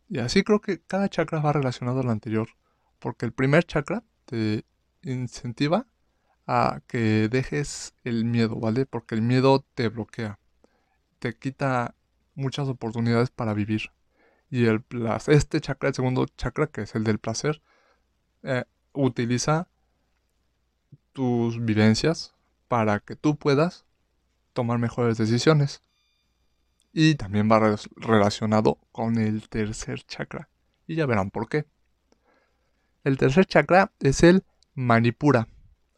Y 0.08 0.20
así 0.20 0.44
creo 0.44 0.62
que 0.62 0.80
cada 0.80 1.10
chakra 1.10 1.42
va 1.42 1.52
relacionado 1.52 2.00
al 2.00 2.10
anterior. 2.10 2.48
Porque 3.00 3.25
el 3.25 3.34
primer 3.34 3.66
chakra 3.66 4.02
te 4.24 4.63
incentiva 5.02 5.86
a 6.48 6.80
que 6.88 7.28
dejes 7.28 7.96
el 8.06 8.24
miedo, 8.24 8.56
¿vale? 8.62 8.86
Porque 8.86 9.13
el 9.13 9.22
miedo 9.22 9.66
te 9.75 9.90
bloquea. 9.90 10.40
Te 11.20 11.38
quita 11.38 11.96
muchas 12.34 12.70
oportunidades 12.70 13.30
para 13.30 13.54
vivir. 13.54 13.92
Y 14.50 14.68
el 14.68 14.86
este 15.28 15.60
chakra, 15.60 15.90
el 15.90 15.96
segundo 15.96 16.28
chakra, 16.38 16.68
que 16.68 16.84
es 16.84 16.96
el 16.96 17.04
del 17.04 17.20
placer, 17.20 17.62
eh, 18.43 18.65
utiliza 18.93 19.67
tus 21.13 21.63
vivencias 21.63 22.33
para 22.67 23.00
que 23.00 23.15
tú 23.15 23.38
puedas 23.38 23.85
tomar 24.53 24.79
mejores 24.79 25.17
decisiones. 25.17 25.81
Y 26.91 27.15
también 27.15 27.50
va 27.51 27.77
relacionado 27.95 28.77
con 28.91 29.17
el 29.17 29.50
tercer 29.50 30.03
chakra. 30.03 30.50
Y 30.85 30.95
ya 30.95 31.05
verán 31.05 31.31
por 31.31 31.50
qué. 31.50 31.65
El 33.03 33.17
tercer 33.17 33.45
chakra 33.45 33.91
es 34.00 34.23
el 34.23 34.43
Manipura. 34.75 35.47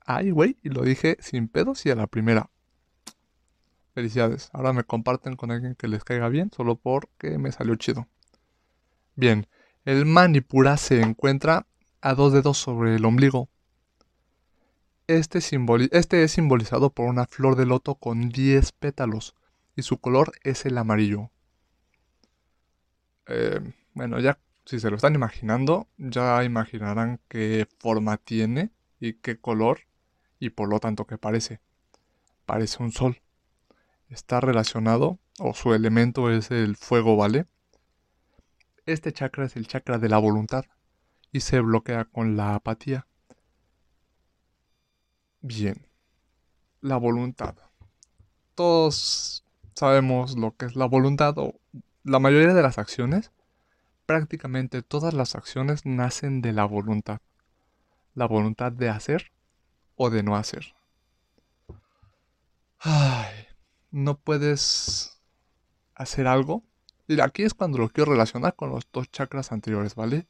Ay, 0.05 0.31
güey, 0.31 0.57
y 0.63 0.69
lo 0.69 0.83
dije 0.83 1.17
sin 1.19 1.47
pedos 1.47 1.85
y 1.85 1.89
a 1.89 1.95
la 1.95 2.07
primera. 2.07 2.49
Felicidades. 3.93 4.49
Ahora 4.53 4.73
me 4.73 4.83
comparten 4.83 5.35
con 5.35 5.51
alguien 5.51 5.75
que 5.75 5.87
les 5.87 6.03
caiga 6.03 6.29
bien, 6.29 6.51
solo 6.55 6.75
porque 6.75 7.37
me 7.37 7.51
salió 7.51 7.75
chido. 7.75 8.07
Bien, 9.15 9.47
el 9.85 10.05
Manipura 10.05 10.77
se 10.77 11.01
encuentra 11.01 11.67
a 12.05 12.13
dos 12.13 12.31
dedos 12.31 12.59
sobre 12.59 12.95
el 12.95 13.03
ombligo. 13.03 13.49
Este, 15.07 15.39
este 15.91 16.23
es 16.23 16.31
simbolizado 16.31 16.91
por 16.91 17.07
una 17.07 17.25
flor 17.25 17.55
de 17.55 17.65
loto 17.65 17.95
con 17.95 18.29
10 18.29 18.73
pétalos 18.73 19.33
y 19.75 19.81
su 19.81 19.97
color 19.97 20.33
es 20.43 20.67
el 20.67 20.77
amarillo. 20.77 21.31
Eh, 23.25 23.59
bueno, 23.95 24.19
ya 24.19 24.37
si 24.65 24.79
se 24.79 24.91
lo 24.91 24.97
están 24.97 25.15
imaginando, 25.15 25.87
ya 25.97 26.43
imaginarán 26.43 27.19
qué 27.27 27.67
forma 27.79 28.17
tiene 28.17 28.69
y 28.99 29.13
qué 29.13 29.39
color 29.39 29.79
y 30.39 30.51
por 30.51 30.69
lo 30.69 30.79
tanto 30.79 31.07
qué 31.07 31.17
parece. 31.17 31.59
Parece 32.45 32.83
un 32.83 32.91
sol. 32.91 33.19
Está 34.09 34.41
relacionado, 34.41 35.17
o 35.39 35.55
su 35.55 35.73
elemento 35.73 36.29
es 36.29 36.51
el 36.51 36.75
fuego, 36.75 37.17
¿vale? 37.17 37.47
Este 38.85 39.11
chakra 39.11 39.45
es 39.45 39.55
el 39.55 39.65
chakra 39.65 39.97
de 39.97 40.09
la 40.09 40.19
voluntad 40.19 40.65
y 41.31 41.41
se 41.41 41.59
bloquea 41.59 42.05
con 42.05 42.37
la 42.37 42.55
apatía. 42.55 43.07
Bien, 45.41 45.87
la 46.81 46.97
voluntad. 46.97 47.55
Todos 48.55 49.43
sabemos 49.75 50.37
lo 50.37 50.55
que 50.55 50.65
es 50.65 50.75
la 50.75 50.85
voluntad 50.85 51.37
o 51.37 51.59
la 52.03 52.19
mayoría 52.19 52.53
de 52.53 52.61
las 52.61 52.77
acciones, 52.77 53.31
prácticamente 54.05 54.81
todas 54.81 55.13
las 55.13 55.35
acciones 55.35 55.85
nacen 55.85 56.41
de 56.41 56.53
la 56.53 56.65
voluntad. 56.65 57.19
La 58.13 58.27
voluntad 58.27 58.71
de 58.71 58.89
hacer 58.89 59.31
o 59.95 60.09
de 60.09 60.23
no 60.23 60.35
hacer. 60.35 60.75
Ay, 62.79 63.47
no 63.91 64.17
puedes 64.17 65.19
hacer 65.95 66.27
algo. 66.27 66.63
Y 67.07 67.19
aquí 67.19 67.43
es 67.43 67.53
cuando 67.53 67.77
lo 67.77 67.89
quiero 67.89 68.11
relacionar 68.11 68.55
con 68.55 68.69
los 68.69 68.87
dos 68.91 69.11
chakras 69.11 69.51
anteriores, 69.51 69.95
¿vale? 69.95 70.27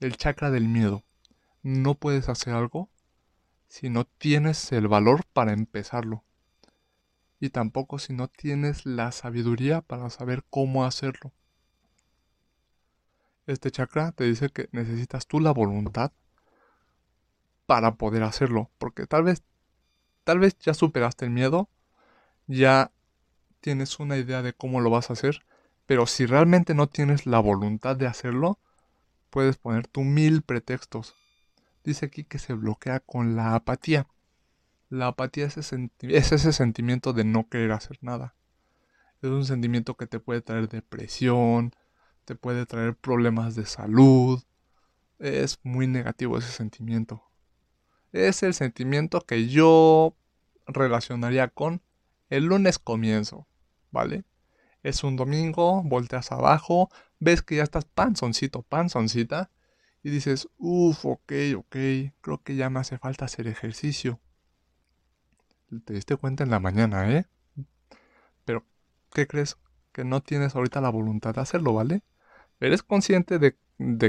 El 0.00 0.16
chakra 0.16 0.50
del 0.50 0.68
miedo. 0.68 1.02
No 1.62 1.94
puedes 1.94 2.28
hacer 2.28 2.54
algo 2.54 2.90
si 3.68 3.88
no 3.90 4.04
tienes 4.04 4.72
el 4.72 4.88
valor 4.88 5.24
para 5.32 5.52
empezarlo 5.52 6.24
y 7.40 7.50
tampoco 7.50 7.98
si 7.98 8.12
no 8.12 8.28
tienes 8.28 8.86
la 8.86 9.12
sabiduría 9.12 9.80
para 9.82 10.08
saber 10.10 10.44
cómo 10.48 10.84
hacerlo. 10.84 11.32
Este 13.46 13.70
chakra 13.70 14.12
te 14.12 14.24
dice 14.24 14.48
que 14.48 14.68
necesitas 14.72 15.26
tú 15.26 15.40
la 15.40 15.50
voluntad 15.50 16.12
para 17.66 17.96
poder 17.96 18.22
hacerlo, 18.22 18.70
porque 18.78 19.06
tal 19.06 19.24
vez 19.24 19.42
tal 20.24 20.38
vez 20.38 20.58
ya 20.58 20.72
superaste 20.72 21.26
el 21.26 21.30
miedo, 21.30 21.68
ya 22.46 22.90
tienes 23.60 24.00
una 24.00 24.16
idea 24.16 24.42
de 24.42 24.54
cómo 24.54 24.80
lo 24.80 24.88
vas 24.88 25.10
a 25.10 25.12
hacer, 25.12 25.44
pero 25.86 26.06
si 26.06 26.24
realmente 26.24 26.74
no 26.74 26.88
tienes 26.88 27.26
la 27.26 27.40
voluntad 27.40 27.96
de 27.96 28.06
hacerlo, 28.06 28.58
puedes 29.34 29.56
poner 29.56 29.88
tú 29.88 30.02
mil 30.02 30.42
pretextos. 30.42 31.16
Dice 31.82 32.06
aquí 32.06 32.22
que 32.22 32.38
se 32.38 32.52
bloquea 32.52 33.00
con 33.00 33.34
la 33.34 33.56
apatía. 33.56 34.06
La 34.90 35.08
apatía 35.08 35.46
es 35.46 35.56
ese, 35.56 35.90
es 36.02 36.30
ese 36.30 36.52
sentimiento 36.52 37.12
de 37.12 37.24
no 37.24 37.48
querer 37.48 37.72
hacer 37.72 37.98
nada. 38.00 38.36
Es 39.22 39.30
un 39.30 39.44
sentimiento 39.44 39.96
que 39.96 40.06
te 40.06 40.20
puede 40.20 40.40
traer 40.40 40.68
depresión, 40.68 41.72
te 42.24 42.36
puede 42.36 42.64
traer 42.64 42.94
problemas 42.94 43.56
de 43.56 43.66
salud. 43.66 44.40
Es 45.18 45.58
muy 45.64 45.88
negativo 45.88 46.38
ese 46.38 46.52
sentimiento. 46.52 47.24
Es 48.12 48.44
el 48.44 48.54
sentimiento 48.54 49.20
que 49.20 49.48
yo 49.48 50.16
relacionaría 50.68 51.48
con 51.48 51.82
el 52.30 52.44
lunes 52.44 52.78
comienzo, 52.78 53.48
¿vale? 53.90 54.22
Es 54.84 55.02
un 55.02 55.16
domingo, 55.16 55.82
volteas 55.82 56.30
abajo, 56.30 56.88
ves 57.24 57.42
que 57.42 57.56
ya 57.56 57.62
estás 57.64 57.84
panzoncito, 57.86 58.62
panzoncita, 58.62 59.50
y 60.02 60.10
dices, 60.10 60.48
uff, 60.58 61.04
ok, 61.06 61.32
ok, 61.56 61.76
creo 62.20 62.42
que 62.44 62.56
ya 62.56 62.70
me 62.70 62.80
hace 62.80 62.98
falta 62.98 63.24
hacer 63.24 63.48
ejercicio 63.48 64.20
te 65.80 65.94
diste 65.94 66.16
cuenta 66.16 66.44
en 66.44 66.50
la 66.50 66.60
mañana, 66.60 67.10
¿eh? 67.10 67.26
Pero, 68.44 68.64
¿qué 69.12 69.26
crees? 69.26 69.56
Que 69.92 70.04
no 70.04 70.22
tienes 70.22 70.54
ahorita 70.54 70.80
la 70.80 70.90
voluntad 70.90 71.34
de 71.34 71.40
hacerlo, 71.40 71.74
¿vale? 71.74 72.02
Eres 72.60 72.82
consciente 72.82 73.38
de, 73.38 73.56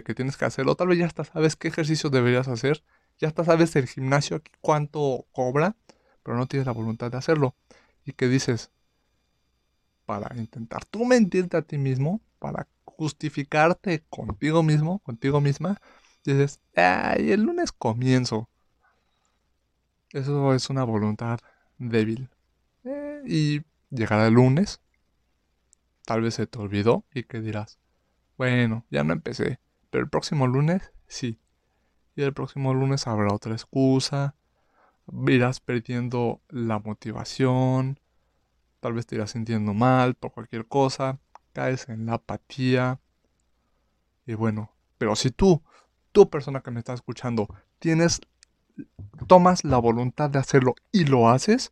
que 0.04 0.14
tienes 0.14 0.38
que 0.38 0.46
hacerlo. 0.46 0.76
Tal 0.76 0.88
vez 0.88 1.00
ya 1.00 1.06
hasta 1.06 1.24
sabes 1.24 1.56
qué 1.56 1.68
ejercicio 1.68 2.10
deberías 2.10 2.48
hacer. 2.48 2.84
Ya 3.20 3.28
hasta 3.28 3.44
sabes 3.44 3.76
el 3.76 3.88
gimnasio 3.88 4.42
cuánto 4.62 5.26
cobra, 5.32 5.76
pero 6.24 6.38
no 6.38 6.48
tienes 6.48 6.66
la 6.68 6.74
voluntad 6.74 7.12
de 7.12 7.18
hacerlo. 7.18 7.56
¿Y 8.06 8.14
qué 8.14 8.28
dices? 8.28 8.72
Para 10.06 10.36
intentar 10.38 10.86
tú 10.86 11.06
mentirte 11.06 11.58
a 11.58 11.62
ti 11.62 11.78
mismo, 11.78 12.22
para 12.40 12.68
justificarte 12.86 14.04
contigo 14.10 14.64
mismo, 14.64 15.00
contigo 15.00 15.42
misma, 15.42 15.82
dices, 16.24 16.60
ay, 16.76 17.32
el 17.32 17.44
lunes 17.44 17.72
comienzo. 17.72 18.50
Eso 20.12 20.54
es 20.54 20.70
una 20.70 20.84
voluntad 20.84 21.40
débil. 21.78 22.30
Eh, 22.84 23.22
y 23.26 23.62
llegará 23.90 24.28
el 24.28 24.36
lunes, 24.36 24.82
tal 26.06 26.22
vez 26.22 26.36
se 26.36 26.48
te 26.48 26.60
olvidó 26.60 27.06
y 27.14 27.24
que 27.24 27.42
dirás, 27.42 27.80
bueno, 28.38 28.86
ya 28.90 29.04
no 29.04 29.14
empecé, 29.14 29.60
pero 29.90 30.04
el 30.04 30.10
próximo 30.10 30.48
lunes 30.48 30.92
sí. 31.08 31.40
Y 32.16 32.24
el 32.24 32.34
próximo 32.34 32.74
lunes 32.74 33.08
habrá 33.08 33.34
otra 33.34 33.54
excusa, 33.54 34.36
irás 35.28 35.60
perdiendo 35.60 36.42
la 36.50 36.80
motivación, 36.80 38.00
tal 38.80 38.94
vez 38.94 39.06
te 39.06 39.16
irás 39.16 39.32
sintiendo 39.32 39.74
mal 39.74 40.16
por 40.16 40.32
cualquier 40.32 40.68
cosa, 40.68 41.20
caes 41.56 41.88
en 41.88 42.06
la 42.06 42.16
apatía. 42.16 43.00
Y 44.28 44.34
bueno, 44.34 44.72
pero 44.98 45.16
si 45.16 45.32
tú, 45.32 45.64
tú 46.12 46.30
persona 46.30 46.62
que 46.62 46.72
me 46.72 46.80
está 46.80 46.94
escuchando, 46.94 47.48
tienes 47.80 48.20
tomas 49.28 49.64
la 49.64 49.78
voluntad 49.78 50.30
de 50.30 50.40
hacerlo 50.40 50.76
y 50.92 51.06
lo 51.06 51.30
haces, 51.30 51.72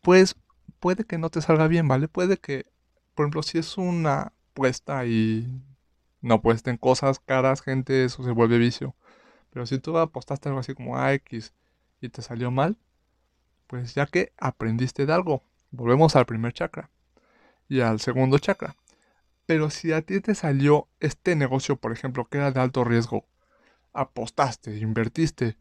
pues 0.00 0.36
puede 0.78 1.04
que 1.04 1.18
no 1.18 1.28
te 1.28 1.42
salga 1.42 1.66
bien, 1.66 1.88
¿vale? 1.88 2.06
Puede 2.06 2.36
que, 2.36 2.66
por 3.14 3.24
ejemplo, 3.24 3.42
si 3.42 3.58
es 3.58 3.76
una 3.76 4.32
puesta 4.54 5.04
y 5.06 5.60
no 6.20 6.34
apuesten 6.34 6.76
cosas 6.76 7.18
caras, 7.18 7.62
gente, 7.62 8.04
eso 8.04 8.22
se 8.22 8.30
vuelve 8.30 8.58
vicio. 8.58 8.94
Pero 9.50 9.66
si 9.66 9.78
tú 9.78 9.98
apostaste 9.98 10.48
algo 10.48 10.60
así 10.60 10.74
como 10.74 10.96
a 10.96 11.12
X 11.14 11.52
y 12.00 12.10
te 12.10 12.22
salió 12.22 12.52
mal, 12.52 12.76
pues 13.66 13.94
ya 13.94 14.06
que 14.06 14.32
aprendiste 14.38 15.04
de 15.04 15.12
algo, 15.12 15.42
volvemos 15.72 16.14
al 16.14 16.26
primer 16.26 16.52
chakra 16.52 16.90
y 17.68 17.80
al 17.80 18.00
segundo 18.00 18.38
chakra. 18.38 18.76
Pero 19.46 19.70
si 19.70 19.92
a 19.92 20.02
ti 20.02 20.20
te 20.20 20.34
salió 20.34 20.88
este 21.00 21.36
negocio, 21.36 21.76
por 21.76 21.92
ejemplo, 21.92 22.26
que 22.26 22.38
era 22.38 22.52
de 22.52 22.60
alto 22.60 22.84
riesgo, 22.84 23.26
apostaste, 23.92 24.76
invertiste 24.78 25.56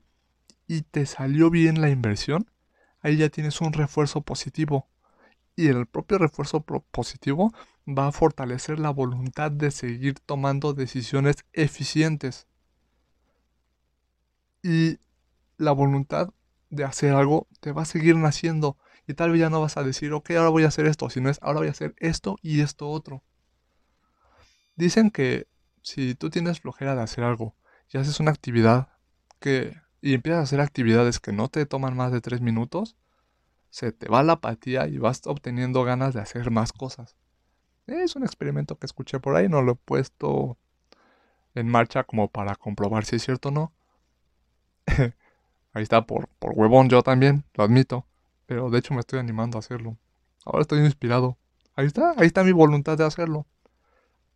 y 0.67 0.81
te 0.81 1.05
salió 1.05 1.49
bien 1.49 1.81
la 1.81 1.89
inversión, 1.89 2.51
ahí 3.01 3.17
ya 3.17 3.29
tienes 3.29 3.61
un 3.61 3.73
refuerzo 3.73 4.21
positivo. 4.21 4.87
Y 5.55 5.69
el 5.69 5.87
propio 5.87 6.17
refuerzo 6.17 6.61
positivo 6.91 7.53
va 7.87 8.07
a 8.07 8.11
fortalecer 8.11 8.77
la 8.79 8.91
voluntad 8.91 9.51
de 9.51 9.71
seguir 9.71 10.19
tomando 10.19 10.73
decisiones 10.73 11.37
eficientes. 11.53 12.47
Y 14.61 14.99
la 15.57 15.71
voluntad 15.71 16.29
de 16.69 16.83
hacer 16.83 17.13
algo 17.13 17.47
te 17.59 17.71
va 17.71 17.83
a 17.83 17.85
seguir 17.85 18.17
naciendo. 18.17 18.77
Y 19.07 19.13
tal 19.13 19.31
vez 19.31 19.39
ya 19.39 19.49
no 19.49 19.61
vas 19.61 19.77
a 19.77 19.83
decir, 19.83 20.11
ok, 20.13 20.31
ahora 20.31 20.49
voy 20.49 20.63
a 20.63 20.67
hacer 20.67 20.85
esto, 20.85 21.09
sino 21.09 21.29
es, 21.29 21.39
ahora 21.41 21.59
voy 21.59 21.69
a 21.69 21.71
hacer 21.71 21.95
esto 21.97 22.35
y 22.41 22.61
esto 22.61 22.89
otro. 22.89 23.23
Dicen 24.75 25.11
que 25.11 25.47
si 25.81 26.13
tú 26.13 26.29
tienes 26.29 26.59
flojera 26.59 26.93
de 26.95 27.01
hacer 27.01 27.23
algo 27.23 27.55
y 27.89 27.97
haces 27.97 28.19
una 28.19 28.31
actividad 28.31 28.89
que 29.39 29.75
y 30.01 30.13
empiezas 30.13 30.39
a 30.39 30.43
hacer 30.43 30.61
actividades 30.61 31.19
que 31.19 31.33
no 31.33 31.49
te 31.49 31.65
toman 31.65 31.95
más 31.95 32.11
de 32.11 32.21
tres 32.21 32.41
minutos, 32.41 32.95
se 33.69 33.91
te 33.91 34.07
va 34.07 34.23
la 34.23 34.33
apatía 34.33 34.87
y 34.87 34.97
vas 34.97 35.21
obteniendo 35.25 35.83
ganas 35.83 36.13
de 36.13 36.21
hacer 36.21 36.51
más 36.51 36.71
cosas. 36.71 37.15
Es 37.87 38.15
un 38.15 38.23
experimento 38.23 38.77
que 38.77 38.85
escuché 38.85 39.19
por 39.19 39.35
ahí, 39.35 39.49
no 39.49 39.61
lo 39.61 39.73
he 39.73 39.75
puesto 39.75 40.57
en 41.55 41.67
marcha 41.67 42.03
como 42.03 42.29
para 42.29 42.55
comprobar 42.55 43.05
si 43.05 43.17
es 43.17 43.23
cierto 43.23 43.49
o 43.49 43.51
no. 43.51 43.73
ahí 45.73 45.83
está, 45.83 46.05
por, 46.05 46.27
por 46.39 46.53
huevón 46.55 46.89
yo 46.89 47.03
también, 47.03 47.45
lo 47.53 47.63
admito. 47.63 48.06
Pero 48.47 48.71
de 48.71 48.79
hecho 48.79 48.95
me 48.95 49.01
estoy 49.01 49.19
animando 49.19 49.57
a 49.57 49.59
hacerlo. 49.59 49.97
Ahora 50.43 50.61
estoy 50.61 50.79
inspirado. 50.79 51.37
Ahí 51.75 51.85
está, 51.85 52.15
ahí 52.17 52.25
está 52.25 52.43
mi 52.43 52.53
voluntad 52.53 52.97
de 52.97 53.05
hacerlo. 53.05 53.45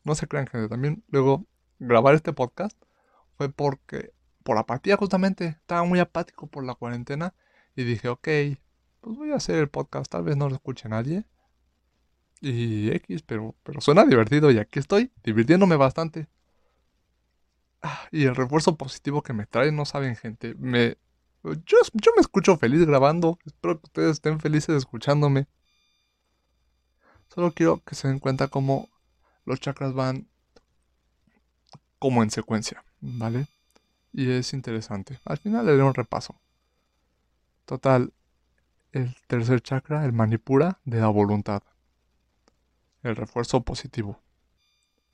No 0.03 0.13
se 0.13 0.27
crean, 0.27 0.45
gente. 0.45 0.69
También 0.69 1.03
luego 1.07 1.45
grabar 1.79 2.13
este 2.13 2.33
podcast 2.33 2.77
fue 3.37 3.49
porque 3.49 4.13
por 4.43 4.57
apatía 4.57 4.97
justamente. 4.97 5.45
Estaba 5.47 5.83
muy 5.83 5.99
apático 5.99 6.47
por 6.47 6.63
la 6.63 6.75
cuarentena 6.75 7.33
y 7.75 7.83
dije, 7.83 8.09
ok, 8.09 8.27
pues 8.99 9.17
voy 9.17 9.31
a 9.31 9.35
hacer 9.35 9.55
el 9.55 9.69
podcast. 9.69 10.11
Tal 10.11 10.23
vez 10.23 10.37
no 10.37 10.49
lo 10.49 10.55
escuche 10.55 10.89
nadie. 10.89 11.25
Y 12.41 12.89
X, 12.91 13.23
pero, 13.23 13.55
pero 13.63 13.81
suena 13.81 14.03
divertido 14.05 14.51
y 14.51 14.57
aquí 14.57 14.79
estoy, 14.79 15.11
divirtiéndome 15.23 15.75
bastante. 15.75 16.27
Ah, 17.81 18.07
y 18.11 18.25
el 18.25 18.35
refuerzo 18.35 18.77
positivo 18.77 19.23
que 19.23 19.33
me 19.33 19.45
trae, 19.45 19.71
no 19.71 19.85
saben, 19.85 20.15
gente. 20.15 20.55
Me, 20.55 20.97
yo, 21.43 21.77
yo 21.93 22.11
me 22.15 22.21
escucho 22.21 22.57
feliz 22.57 22.85
grabando. 22.85 23.39
Espero 23.45 23.79
que 23.79 23.87
ustedes 23.87 24.11
estén 24.13 24.39
felices 24.39 24.75
escuchándome. 24.75 25.47
Solo 27.33 27.51
quiero 27.51 27.81
que 27.83 27.95
se 27.95 28.07
den 28.07 28.19
cuenta 28.19 28.47
cómo 28.47 28.89
los 29.45 29.59
chakras 29.59 29.93
van 29.93 30.27
como 31.99 32.23
en 32.23 32.31
secuencia, 32.31 32.83
¿vale? 32.99 33.47
y 34.13 34.29
es 34.31 34.53
interesante. 34.53 35.19
Al 35.25 35.37
final 35.37 35.65
le 35.65 35.73
doy 35.73 35.81
un 35.81 35.93
repaso. 35.93 36.39
Total, 37.65 38.13
el 38.91 39.15
tercer 39.27 39.61
chakra, 39.61 40.05
el 40.05 40.13
manipura, 40.13 40.79
de 40.83 40.99
la 40.99 41.07
voluntad. 41.07 41.63
El 43.03 43.15
refuerzo 43.15 43.61
positivo. 43.61 44.21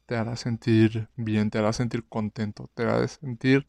Te 0.05 0.15
hará 0.15 0.35
sentir 0.35 1.09
bien, 1.15 1.49
te 1.49 1.59
hará 1.59 1.73
sentir 1.73 2.07
contento, 2.07 2.69
te 2.73 2.83
hará 2.83 3.07
sentir 3.07 3.67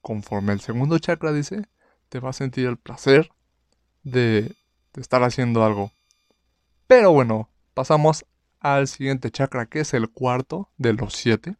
conforme 0.00 0.52
el 0.52 0.60
segundo 0.60 0.98
chakra 0.98 1.32
dice, 1.32 1.68
te 2.08 2.20
va 2.20 2.30
a 2.30 2.34
sentir 2.34 2.66
el 2.66 2.78
placer 2.78 3.30
de, 4.02 4.54
estar 4.94 5.22
haciendo 5.22 5.64
algo. 5.64 5.92
Pero 6.86 7.12
bueno, 7.12 7.50
pasamos 7.74 8.26
al 8.60 8.88
siguiente 8.88 9.30
chakra, 9.30 9.66
que 9.66 9.80
es 9.80 9.94
el 9.94 10.10
cuarto 10.10 10.70
de 10.76 10.92
los 10.94 11.14
siete, 11.14 11.56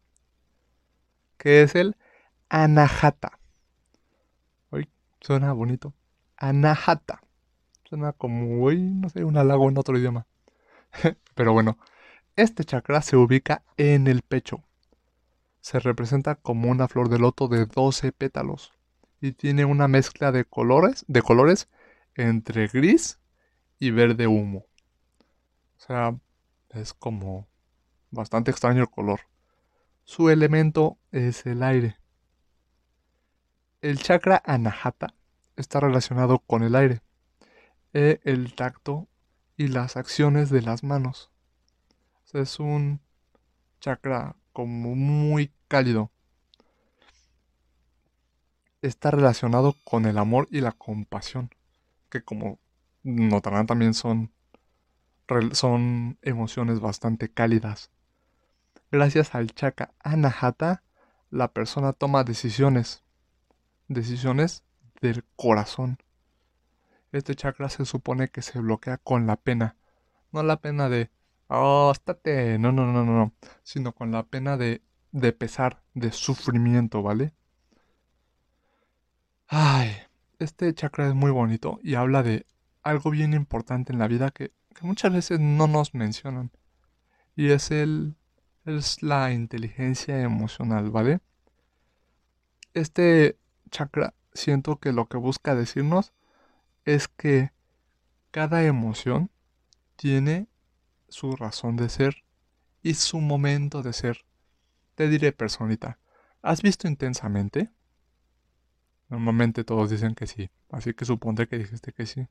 que 1.37 1.63
es 1.63 1.75
el 1.75 1.97
anahata. 2.49 3.39
Uy, 4.71 4.91
suena 5.21 5.53
bonito. 5.53 5.95
Anahata. 6.37 7.21
Suena 7.85 8.13
como, 8.13 8.63
uy, 8.65 8.79
no 8.79 9.09
sé, 9.09 9.25
un 9.25 9.37
halago 9.37 9.69
en 9.69 9.79
otro 9.79 9.97
idioma. 9.97 10.27
Pero 11.35 11.53
bueno, 11.53 11.79
este 12.37 12.65
chakra 12.65 13.03
se 13.03 13.17
ubica 13.17 13.63
en 13.77 14.07
el 14.09 14.23
pecho. 14.23 14.65
Se 15.61 15.81
representa 15.81 16.37
como 16.37 16.71
una 16.71 16.89
flor 16.89 17.09
de 17.09 17.19
loto 17.19 17.49
de 17.49 17.67
12 17.67 18.13
pétalos 18.13 18.73
y 19.21 19.33
tiene 19.33 19.65
una 19.65 19.89
mezcla 19.89 20.33
de 20.33 20.45
colores, 20.45 21.05
de 21.09 21.23
colores 21.23 21.69
entre 22.15 22.69
gris 22.69 23.19
y 23.79 23.91
verde 23.91 24.27
humo. 24.27 24.67
O 25.77 25.81
sea, 25.81 26.17
es 26.71 26.95
como 26.95 27.49
bastante 28.11 28.51
extraño 28.51 28.83
el 28.83 28.91
color. 28.91 29.21
Su 30.05 30.31
elemento 30.31 30.99
es 31.13 31.47
el 31.47 31.63
aire. 31.63 31.97
El 33.81 33.99
chakra 33.99 34.43
anahata 34.45 35.15
está 35.57 35.81
relacionado 35.81 36.41
con 36.41 36.63
el 36.63 36.75
aire, 36.75 37.01
e 37.93 38.21
el 38.25 38.55
tacto 38.55 39.09
y 39.57 39.69
las 39.69 39.97
acciones 39.97 40.51
de 40.51 40.63
las 40.63 40.83
manos. 40.83 41.31
es 42.33 42.59
un 42.61 43.01
chakra 43.81 44.37
como 44.59 44.97
muy 44.97 45.53
cálido. 45.69 46.11
Está 48.83 49.13
relacionado 49.13 49.77
con 49.85 50.05
el 50.05 50.19
amor 50.19 50.49
y 50.51 50.63
la 50.63 50.73
compasión, 50.73 51.55
que 52.11 52.25
como 52.25 52.59
notarán 53.05 53.69
también 53.69 53.95
son 53.95 54.33
son 55.53 56.19
emociones 56.23 56.81
bastante 56.81 57.29
cálidas. 57.29 57.93
Gracias 58.91 59.37
al 59.37 59.55
chakra 59.55 59.95
anahata, 60.01 60.83
la 61.31 61.53
persona 61.53 61.93
toma 61.93 62.25
decisiones, 62.25 63.05
decisiones 63.87 64.65
del 65.01 65.23
corazón. 65.37 65.99
Este 67.13 67.37
chakra 67.37 67.69
se 67.69 67.85
supone 67.85 68.27
que 68.27 68.43
se 68.43 68.59
bloquea 68.59 68.97
con 68.97 69.29
la 69.29 69.37
pena, 69.37 69.77
no 70.33 70.43
la 70.43 70.57
pena 70.57 70.89
de, 70.89 71.13
oh, 71.49 71.93
estate, 71.93 72.59
no, 72.59 72.73
no, 72.73 72.87
no, 72.87 73.05
no, 73.05 73.13
no, 73.13 73.33
sino 73.63 73.93
con 73.95 74.13
la 74.13 74.25
pena 74.25 74.57
de, 74.57 74.83
de 75.13 75.33
pesar, 75.33 75.83
de 75.95 76.13
sufrimiento, 76.13 77.03
¿vale? 77.03 77.35
Ay, 79.49 79.93
este 80.39 80.73
chakra 80.75 81.09
es 81.09 81.15
muy 81.15 81.31
bonito 81.31 81.79
y 81.83 81.95
habla 81.95 82.23
de 82.23 82.47
algo 82.83 83.11
bien 83.11 83.35
importante 83.35 83.93
en 83.93 83.99
la 83.99 84.09
vida 84.09 84.31
que 84.31 84.53
que 84.79 84.87
muchas 84.87 85.13
veces 85.13 85.41
no 85.41 85.67
nos 85.67 85.95
mencionan. 85.95 86.51
Y 87.35 87.51
es 87.51 87.71
el 87.71 88.17
es 88.65 89.03
la 89.03 89.33
inteligencia 89.33 90.21
emocional, 90.21 90.91
¿vale? 90.91 91.21
Este 92.75 93.39
chakra 93.71 94.15
siento 94.35 94.79
que 94.79 94.93
lo 94.93 95.09
que 95.09 95.17
busca 95.17 95.55
decirnos 95.55 96.13
es 96.85 97.09
que 97.09 97.51
cada 98.31 98.65
emoción 98.65 99.31
tiene 99.97 100.47
su 101.09 101.37
razón 101.37 101.77
de 101.77 101.89
ser 101.89 102.25
y 102.83 102.95
su 102.95 103.21
momento 103.21 103.83
de 103.83 103.93
ser. 103.93 104.25
Te 104.95 105.09
diré, 105.09 105.33
personita, 105.33 105.99
¿has 106.43 106.63
visto 106.63 106.89
intensamente? 106.89 107.71
Normalmente 109.09 109.65
todos 109.65 109.91
dicen 109.91 110.15
que 110.15 110.27
sí, 110.27 110.51
así 110.71 110.95
que 110.95 111.05
supondré 111.05 111.49
que 111.49 111.59
dijiste 111.59 111.93
que 111.93 112.07
sí. 112.07 112.29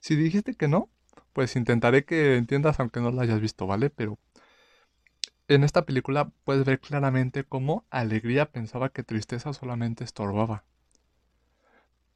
Si 0.00 0.16
dijiste 0.16 0.54
que 0.54 0.68
no, 0.68 0.90
pues 1.32 1.56
intentaré 1.56 2.04
que 2.04 2.36
entiendas 2.36 2.78
aunque 2.80 3.00
no 3.00 3.10
lo 3.10 3.20
hayas 3.20 3.40
visto, 3.40 3.66
¿vale? 3.66 3.90
Pero 3.90 4.18
en 5.48 5.64
esta 5.64 5.84
película 5.84 6.30
puedes 6.44 6.64
ver 6.64 6.80
claramente 6.80 7.44
cómo 7.44 7.84
Alegría 7.90 8.50
pensaba 8.50 8.88
que 8.88 9.02
tristeza 9.02 9.52
solamente 9.52 10.04
estorbaba. 10.04 10.64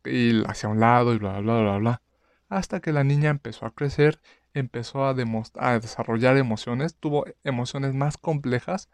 Y 0.05 0.45
hacia 0.47 0.69
un 0.69 0.81
lado 0.81 1.15
y 1.15 1.19
bla, 1.19 1.41
bla, 1.41 1.61
bla, 1.61 1.79
bla, 1.79 2.03
Hasta 2.49 2.81
que 2.81 2.93
la 2.93 3.05
niña 3.05 3.31
empezó 3.31 3.67
a 3.67 3.75
crecer, 3.75 4.21
empezó 4.59 5.05
a, 5.05 5.15
desarrollar 5.15 6.37
emociones, 6.37 6.97
tuvo 6.97 7.25
emociones 7.45 7.95
más 7.95 8.17
complejas 8.17 8.89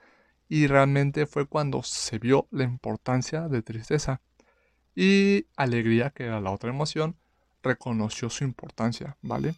y 0.48 0.66
realmente 0.66 1.26
fue 1.26 1.46
cuando 1.46 1.82
se 1.82 2.18
vio 2.18 2.48
la 2.50 2.64
importancia 2.64 3.48
de 3.48 3.62
tristeza. 3.62 4.20
Y 4.94 5.46
alegría, 5.56 6.10
que 6.10 6.24
era 6.24 6.40
la 6.40 6.50
otra 6.50 6.70
emoción, 6.70 7.16
reconoció 7.62 8.30
su 8.30 8.44
importancia, 8.44 9.16
¿vale? 9.22 9.54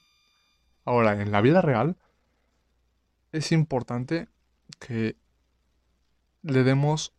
Ahora, 0.85 1.21
en 1.21 1.33
la 1.33 1.41
vida 1.41 1.61
real, 1.61 1.97
es 3.33 3.53
importante 3.53 4.29
que 4.79 5.17
le 6.43 6.63
demos 6.63 7.13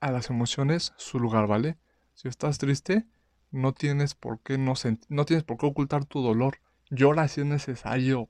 a 0.00 0.10
las 0.10 0.30
emociones 0.30 0.92
su 0.96 1.20
lugar, 1.20 1.46
¿vale? 1.46 1.76
Si 2.14 2.26
estás 2.26 2.58
triste, 2.58 3.06
no 3.52 3.72
tienes 3.72 4.14
por 4.14 4.40
qué 4.40 4.58
no, 4.58 4.74
no 5.08 5.24
tienes 5.24 5.44
por 5.44 5.58
qué 5.58 5.66
ocultar 5.66 6.04
tu 6.06 6.22
dolor. 6.22 6.58
Llora 6.92 7.26
si 7.26 7.40
es 7.40 7.46
necesario. 7.46 8.28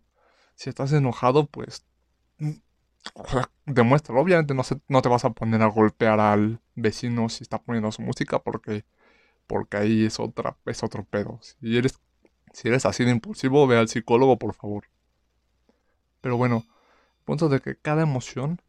Si 0.55 0.71
estás 0.71 0.93
enojado, 0.93 1.47
pues 1.47 1.85
mm, 2.39 2.53
demuéstralo. 3.67 4.21
Obviamente 4.21 4.55
no, 4.55 4.63
no 4.89 5.03
te 5.03 5.09
vas 5.09 5.25
a 5.25 5.31
poner 5.31 5.63
a 5.63 5.67
golpear 5.67 6.21
al 6.21 6.61
vecino 6.77 7.29
si 7.29 7.43
está 7.43 7.59
poniendo 7.61 7.91
su 7.93 8.03
música 8.03 8.39
porque 8.39 8.85
porque 9.49 9.77
ahí 9.77 10.05
es 10.07 10.21
otra 10.21 10.57
es 10.67 10.83
otro 10.83 11.05
pedo. 11.05 11.41
Si 11.43 11.77
eres 11.77 12.01
si 12.53 12.69
eres 12.69 12.87
así 12.87 13.05
de 13.05 13.11
impulsivo, 13.11 13.67
ve 13.67 13.79
al 13.79 13.89
psicólogo, 13.89 14.39
por 14.39 14.55
favor. 14.55 14.85
Pero 16.21 16.37
bueno, 16.37 16.65
punto 17.25 17.49
de 17.49 17.61
que 17.61 17.77
cada 17.77 18.03
emoción 18.03 18.61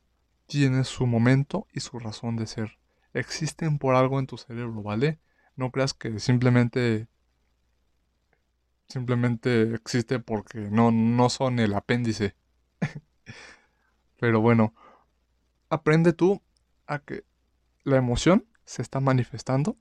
tiene 0.48 0.84
su 0.86 1.06
momento 1.06 1.68
y 1.72 1.82
su 1.82 2.00
razón 2.00 2.36
de 2.36 2.48
ser. 2.48 2.80
Existen 3.14 3.78
por 3.78 3.96
algo 3.96 4.20
en 4.20 4.28
tu 4.28 4.38
cerebro, 4.38 4.82
¿vale? 4.82 5.20
No 5.56 5.72
creas 5.72 5.94
que 5.94 6.20
simplemente 6.20 7.08
simplemente 8.94 9.74
existe 9.74 10.20
porque 10.20 10.60
no, 10.60 10.92
no 10.92 11.30
son 11.30 11.60
el 11.60 11.74
apéndice. 11.74 12.36
Pero 14.20 14.42
bueno, 14.42 14.74
aprende 15.70 16.14
tú 16.14 16.42
a 16.88 17.00
que 17.00 17.26
la 17.84 17.98
emoción 17.98 18.46
se 18.66 18.82
está 18.82 19.00
manifestando 19.00 19.78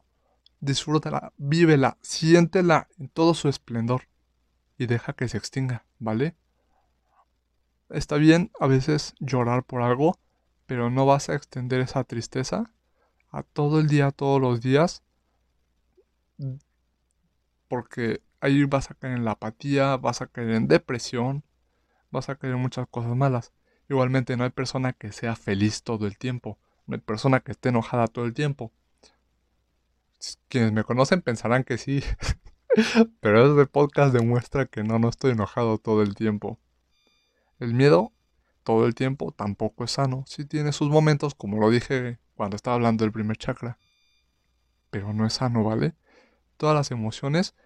disfrútala, 0.62 1.33
vívela, 1.37 1.98
siéntela 2.03 2.88
en 2.96 3.09
todo 3.09 3.35
su 3.35 3.48
esplendor 3.48 4.03
y 4.79 4.87
deja 4.87 5.12
que 5.12 5.29
se 5.29 5.37
extinga, 5.37 5.85
¿vale? 5.98 6.37
Está 7.90 8.16
bien 8.16 8.53
a 8.61 8.68
veces 8.68 9.14
llorar 9.18 9.64
por 9.64 9.83
algo, 9.83 10.18
pero 10.66 10.88
no 10.88 11.05
vas 11.05 11.29
a 11.29 11.35
extender 11.35 11.81
esa 11.81 12.05
tristeza 12.05 12.72
a 13.33 13.42
todo 13.42 13.81
el 13.81 13.88
día, 13.88 14.12
todos 14.12 14.40
los 14.40 14.61
días, 14.61 15.03
porque 17.66 18.22
ahí 18.42 18.64
vas 18.64 18.90
a 18.90 18.94
caer 18.94 19.16
en 19.16 19.24
la 19.24 19.33
apatía, 19.33 19.96
vas 19.96 20.20
a 20.20 20.26
caer 20.26 20.50
en 20.50 20.68
depresión, 20.68 21.44
vas 22.11 22.28
a 22.28 22.37
caer 22.37 22.55
en 22.55 22.61
muchas 22.61 22.87
cosas 22.88 23.16
malas. 23.16 23.52
Igualmente 23.88 24.37
no 24.37 24.44
hay 24.44 24.50
persona 24.50 24.92
que 24.92 25.12
sea 25.12 25.37
feliz 25.37 25.83
todo 25.83 26.07
el 26.07 26.18
tiempo, 26.18 26.59
no 26.87 26.94
hay 26.94 27.00
persona 27.00 27.40
que 27.40 27.52
esté 27.52 27.70
enojada 27.70 28.07
todo 28.07 28.26
el 28.26 28.35
tiempo 28.35 28.72
quienes 30.48 30.72
me 30.72 30.85
conocen 30.85 31.22
pensarán 31.22 31.64
que 31.64 31.78
sí, 31.78 32.02
pero 33.20 33.50
este 33.50 33.70
podcast 33.70 34.12
demuestra 34.12 34.66
que 34.66 34.83
no, 34.83 34.98
no 34.98 35.09
estoy 35.09 35.33
enojado 35.33 35.78
todo 35.78 36.02
el 36.02 36.14
tiempo. 36.14 36.59
El 37.59 37.74
miedo 37.74 38.12
todo 38.64 38.87
el 38.87 38.94
tiempo 38.94 39.33
tampoco 39.33 39.85
es 39.85 39.92
sano, 39.92 40.24
sí 40.26 40.44
tiene 40.44 40.72
sus 40.72 40.88
momentos, 40.88 41.35
como 41.35 41.59
lo 41.59 41.70
dije 41.70 42.18
cuando 42.37 42.57
estaba 42.57 42.74
hablando 42.76 43.05
del 43.05 43.12
primer 43.12 43.37
chakra, 43.37 43.78
pero 44.90 45.12
no 45.12 45.26
es 45.26 45.35
sano, 45.35 45.64
¿vale? 45.64 45.94
Todas 46.57 46.76
las 46.76 46.90
emociones 46.92 47.57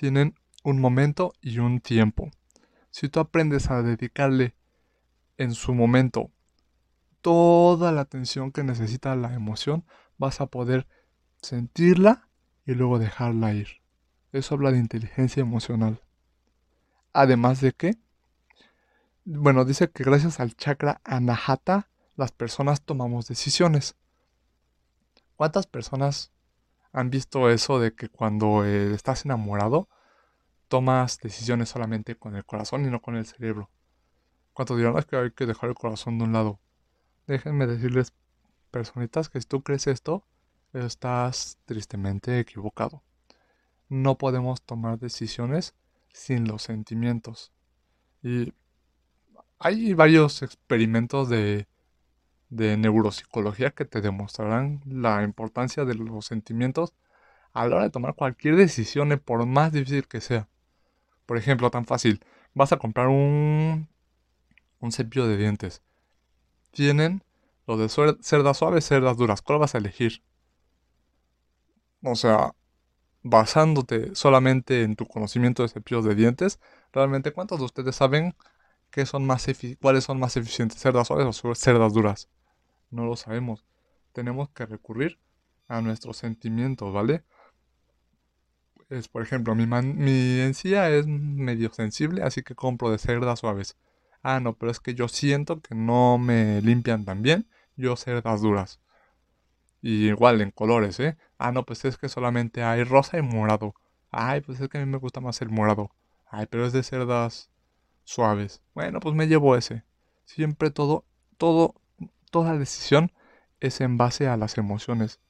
tienen 0.00 0.34
un 0.64 0.80
momento 0.80 1.34
y 1.42 1.58
un 1.58 1.82
tiempo. 1.82 2.30
Si 2.90 3.10
tú 3.10 3.20
aprendes 3.20 3.70
a 3.70 3.82
dedicarle 3.82 4.54
en 5.36 5.52
su 5.52 5.74
momento 5.74 6.30
toda 7.20 7.92
la 7.92 8.00
atención 8.00 8.50
que 8.50 8.64
necesita 8.64 9.14
la 9.14 9.34
emoción, 9.34 9.84
vas 10.16 10.40
a 10.40 10.46
poder 10.46 10.86
sentirla 11.42 12.30
y 12.64 12.72
luego 12.72 12.98
dejarla 12.98 13.52
ir. 13.52 13.82
Eso 14.32 14.54
habla 14.54 14.72
de 14.72 14.78
inteligencia 14.78 15.42
emocional. 15.42 16.00
Además 17.12 17.60
de 17.60 17.72
que, 17.72 17.98
bueno, 19.26 19.66
dice 19.66 19.90
que 19.90 20.02
gracias 20.02 20.40
al 20.40 20.56
chakra 20.56 21.02
anahata 21.04 21.90
las 22.16 22.32
personas 22.32 22.80
tomamos 22.80 23.28
decisiones. 23.28 23.96
¿Cuántas 25.36 25.66
personas 25.66 26.32
han 26.92 27.10
visto 27.10 27.50
eso 27.50 27.78
de 27.78 27.94
que 27.94 28.08
cuando 28.08 28.64
eh, 28.64 28.92
estás 28.94 29.24
enamorado, 29.24 29.88
tomas 30.68 31.18
decisiones 31.18 31.68
solamente 31.68 32.16
con 32.16 32.36
el 32.36 32.44
corazón 32.44 32.84
y 32.84 32.90
no 32.90 33.00
con 33.00 33.16
el 33.16 33.26
cerebro. 33.26 33.70
Cuando 34.52 34.76
dirán 34.76 35.02
que 35.02 35.16
hay 35.16 35.30
que 35.32 35.46
dejar 35.46 35.70
el 35.70 35.76
corazón 35.76 36.18
de 36.18 36.24
un 36.24 36.32
lado. 36.32 36.60
Déjenme 37.26 37.66
decirles, 37.66 38.12
personitas, 38.70 39.28
que 39.28 39.40
si 39.40 39.46
tú 39.46 39.62
crees 39.62 39.86
esto, 39.86 40.26
estás 40.72 41.58
tristemente 41.64 42.38
equivocado. 42.38 43.02
No 43.88 44.18
podemos 44.18 44.62
tomar 44.62 44.98
decisiones 44.98 45.74
sin 46.12 46.46
los 46.46 46.62
sentimientos. 46.62 47.52
Y 48.22 48.52
hay 49.58 49.94
varios 49.94 50.42
experimentos 50.42 51.28
de 51.28 51.66
de 52.50 52.76
neuropsicología 52.76 53.70
que 53.72 53.84
te 53.84 54.00
demostrarán 54.00 54.82
la 54.86 55.22
importancia 55.22 55.84
de 55.84 55.94
los 55.94 56.26
sentimientos 56.26 56.94
a 57.52 57.66
la 57.66 57.76
hora 57.76 57.84
de 57.86 57.90
tomar 57.90 58.14
cualquier 58.14 58.56
decisión, 58.56 59.12
eh, 59.12 59.18
por 59.18 59.46
más 59.46 59.72
difícil 59.72 60.08
que 60.08 60.20
sea. 60.20 60.48
Por 61.26 61.38
ejemplo, 61.38 61.70
tan 61.70 61.86
fácil, 61.86 62.24
vas 62.54 62.72
a 62.72 62.78
comprar 62.78 63.08
un, 63.08 63.88
un 64.80 64.92
cepillo 64.92 65.26
de 65.28 65.36
dientes. 65.36 65.82
Tienen 66.72 67.24
los 67.66 67.78
de 67.78 68.16
cerdas 68.22 68.58
suaves, 68.58 68.84
cerdas 68.86 69.16
duras. 69.16 69.42
¿Cuál 69.42 69.60
vas 69.60 69.74
a 69.74 69.78
elegir? 69.78 70.22
O 72.02 72.14
sea, 72.14 72.54
basándote 73.22 74.14
solamente 74.14 74.82
en 74.82 74.96
tu 74.96 75.06
conocimiento 75.06 75.62
de 75.62 75.68
cepillos 75.68 76.04
de 76.04 76.14
dientes, 76.14 76.60
realmente 76.92 77.32
cuántos 77.32 77.58
de 77.60 77.66
ustedes 77.66 77.96
saben 77.96 78.34
que 78.90 79.06
son 79.06 79.26
más 79.26 79.46
cuáles 79.80 80.04
son 80.04 80.20
más 80.20 80.36
eficientes, 80.36 80.80
cerdas 80.80 81.08
suaves 81.08 81.44
o 81.44 81.54
cerdas 81.54 81.92
duras? 81.92 82.28
No 82.90 83.04
lo 83.06 83.16
sabemos. 83.16 83.64
Tenemos 84.12 84.50
que 84.50 84.66
recurrir 84.66 85.18
a 85.68 85.80
nuestros 85.80 86.16
sentimientos, 86.16 86.92
¿vale? 86.92 87.24
Es, 88.88 89.08
por 89.08 89.22
ejemplo, 89.22 89.54
mi, 89.54 89.66
mi 89.66 90.40
encía 90.40 90.90
es 90.90 91.06
medio 91.06 91.72
sensible, 91.72 92.22
así 92.22 92.42
que 92.42 92.56
compro 92.56 92.90
de 92.90 92.98
cerdas 92.98 93.38
suaves. 93.38 93.76
Ah, 94.22 94.40
no, 94.40 94.56
pero 94.56 94.72
es 94.72 94.80
que 94.80 94.94
yo 94.94 95.08
siento 95.08 95.60
que 95.60 95.74
no 95.74 96.18
me 96.18 96.60
limpian 96.60 97.04
tan 97.04 97.22
bien, 97.22 97.48
yo 97.76 97.96
cerdas 97.96 98.42
duras. 98.42 98.80
Y 99.82 100.08
igual 100.08 100.40
en 100.40 100.50
colores, 100.50 101.00
¿eh? 101.00 101.16
Ah, 101.38 101.52
no, 101.52 101.64
pues 101.64 101.84
es 101.84 101.96
que 101.96 102.08
solamente 102.08 102.62
hay 102.62 102.84
rosa 102.84 103.18
y 103.18 103.22
morado. 103.22 103.74
Ay, 104.10 104.40
pues 104.40 104.60
es 104.60 104.68
que 104.68 104.78
a 104.78 104.84
mí 104.84 104.90
me 104.90 104.98
gusta 104.98 105.20
más 105.20 105.40
el 105.40 105.48
morado. 105.48 105.90
Ay, 106.26 106.46
pero 106.50 106.66
es 106.66 106.72
de 106.72 106.82
cerdas 106.82 107.50
suaves. 108.04 108.62
Bueno, 108.74 109.00
pues 109.00 109.14
me 109.14 109.26
llevo 109.26 109.56
ese. 109.56 109.84
Siempre 110.24 110.70
todo, 110.70 111.06
todo 111.38 111.74
toda 112.30 112.58
decisión 112.58 113.12
es 113.60 113.80
en 113.80 113.96
base 113.96 114.28
a 114.28 114.36
las 114.36 114.58
emociones. 114.58 115.20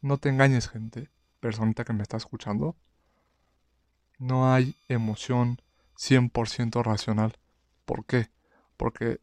No 0.00 0.18
te 0.18 0.28
engañes, 0.28 0.68
gente, 0.68 1.10
personita 1.40 1.84
que 1.84 1.92
me 1.92 2.02
está 2.02 2.16
escuchando. 2.16 2.76
No 4.18 4.52
hay 4.52 4.76
emoción 4.88 5.60
100% 5.96 6.82
racional. 6.82 7.38
¿Por 7.84 8.04
qué? 8.04 8.30
Porque 8.76 9.20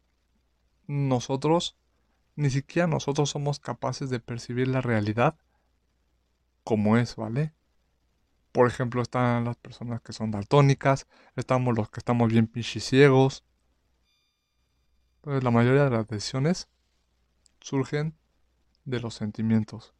nosotros, 0.86 1.76
ni 2.34 2.50
siquiera 2.50 2.86
nosotros 2.86 3.30
somos 3.30 3.60
capaces 3.60 4.10
de 4.10 4.20
percibir 4.20 4.68
la 4.68 4.80
realidad 4.80 5.36
como 6.64 6.96
es, 6.96 7.16
¿vale? 7.16 7.52
Por 8.52 8.66
ejemplo, 8.66 9.02
están 9.02 9.44
las 9.44 9.56
personas 9.56 10.00
que 10.00 10.12
son 10.12 10.30
daltónicas, 10.30 11.06
estamos 11.36 11.76
los 11.76 11.90
que 11.90 12.00
estamos 12.00 12.30
bien 12.30 12.50
ciegos. 12.54 13.44
Entonces, 15.16 15.44
la 15.44 15.50
mayoría 15.50 15.84
de 15.84 15.90
las 15.90 16.06
decisiones 16.08 16.68
surgen 17.60 18.14
de 18.84 19.00
los 19.00 19.14
sentimientos 19.14 19.94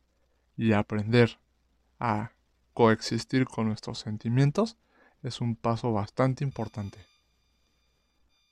y 0.57 0.73
aprender 0.73 1.39
a 1.99 2.33
coexistir 2.75 3.47
con 3.47 3.67
nuestros 3.67 3.99
sentimientos 3.99 4.77
es 5.23 5.41
un 5.41 5.57
paso 5.57 5.93
bastante 5.93 6.45
importante 6.45 6.99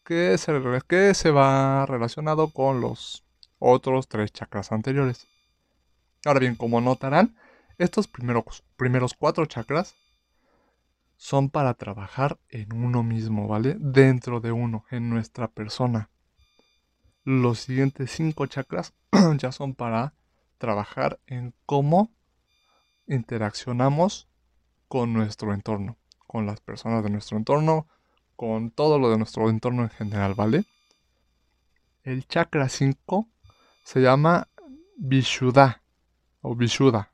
que 0.04 0.36
se, 0.38 0.52
que 0.86 1.14
se 1.14 1.30
va 1.30 1.86
relacionado 1.86 2.50
con 2.50 2.80
los 2.80 3.24
otros 3.58 4.08
tres 4.08 4.32
chakras 4.32 4.70
anteriores. 4.70 5.26
Ahora 6.24 6.40
bien, 6.40 6.54
como 6.54 6.80
notarán, 6.80 7.36
estos 7.78 8.06
primeros, 8.06 8.62
primeros 8.76 9.14
cuatro 9.14 9.46
chakras 9.46 9.94
son 11.16 11.48
para 11.48 11.74
trabajar 11.74 12.38
en 12.50 12.72
uno 12.72 13.02
mismo, 13.02 13.48
¿vale? 13.48 13.76
Dentro 13.78 14.40
de 14.40 14.52
uno, 14.52 14.84
en 14.90 15.08
nuestra 15.08 15.48
persona. 15.48 16.10
Los 17.24 17.60
siguientes 17.60 18.10
cinco 18.10 18.44
chakras 18.44 18.92
ya 19.38 19.50
son 19.50 19.74
para 19.74 20.12
trabajar 20.58 21.20
en 21.26 21.54
cómo 21.64 22.10
interaccionamos 23.06 24.28
con 24.88 25.14
nuestro 25.14 25.54
entorno, 25.54 25.96
con 26.26 26.44
las 26.44 26.60
personas 26.60 27.02
de 27.02 27.08
nuestro 27.08 27.38
entorno, 27.38 27.88
con 28.36 28.70
todo 28.70 28.98
lo 28.98 29.08
de 29.08 29.16
nuestro 29.16 29.48
entorno 29.48 29.84
en 29.84 29.88
general, 29.88 30.34
¿vale? 30.34 30.66
El 32.02 32.28
chakra 32.28 32.68
5 32.68 33.26
se 33.84 34.02
llama 34.02 34.48
Vishuddha 34.98 35.80
o 36.42 36.54
Vishuddha. 36.54 37.10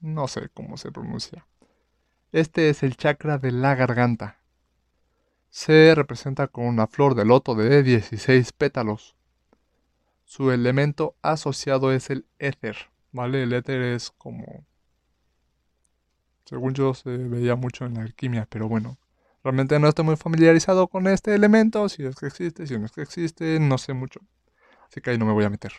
No 0.00 0.28
sé 0.28 0.48
cómo 0.54 0.76
se 0.76 0.92
pronuncia. 0.92 1.44
Este 2.30 2.70
es 2.70 2.84
el 2.84 2.96
chakra 2.96 3.38
de 3.38 3.50
la 3.50 3.74
garganta 3.74 4.41
se 5.52 5.94
representa 5.94 6.48
con 6.48 6.64
una 6.64 6.86
flor 6.86 7.14
de 7.14 7.26
loto 7.26 7.54
de 7.54 7.82
16 7.82 8.52
pétalos. 8.52 9.14
Su 10.24 10.50
elemento 10.50 11.14
asociado 11.20 11.92
es 11.92 12.08
el 12.08 12.26
éter, 12.38 12.90
¿vale? 13.12 13.42
El 13.42 13.52
éter 13.52 13.82
es 13.82 14.10
como... 14.12 14.64
Según 16.46 16.72
yo 16.72 16.94
se 16.94 17.18
veía 17.18 17.54
mucho 17.54 17.84
en 17.84 17.94
la 17.94 18.00
alquimia, 18.00 18.46
pero 18.48 18.66
bueno. 18.66 18.96
Realmente 19.44 19.78
no 19.78 19.88
estoy 19.88 20.06
muy 20.06 20.16
familiarizado 20.16 20.88
con 20.88 21.06
este 21.06 21.34
elemento, 21.34 21.86
si 21.90 22.02
es 22.06 22.16
que 22.16 22.28
existe, 22.28 22.66
si 22.66 22.78
no 22.78 22.86
es 22.86 22.92
que 22.92 23.02
existe, 23.02 23.60
no 23.60 23.76
sé 23.76 23.92
mucho. 23.92 24.20
Así 24.88 25.02
que 25.02 25.10
ahí 25.10 25.18
no 25.18 25.26
me 25.26 25.32
voy 25.32 25.44
a 25.44 25.50
meter. 25.50 25.72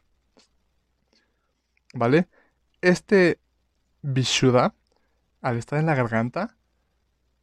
¿Vale? 1.95 2.27
Este 2.79 3.39
Vishuddha, 4.03 4.75
al 5.41 5.57
estar 5.57 5.79
en 5.79 5.87
la 5.87 5.95
garganta, 5.95 6.57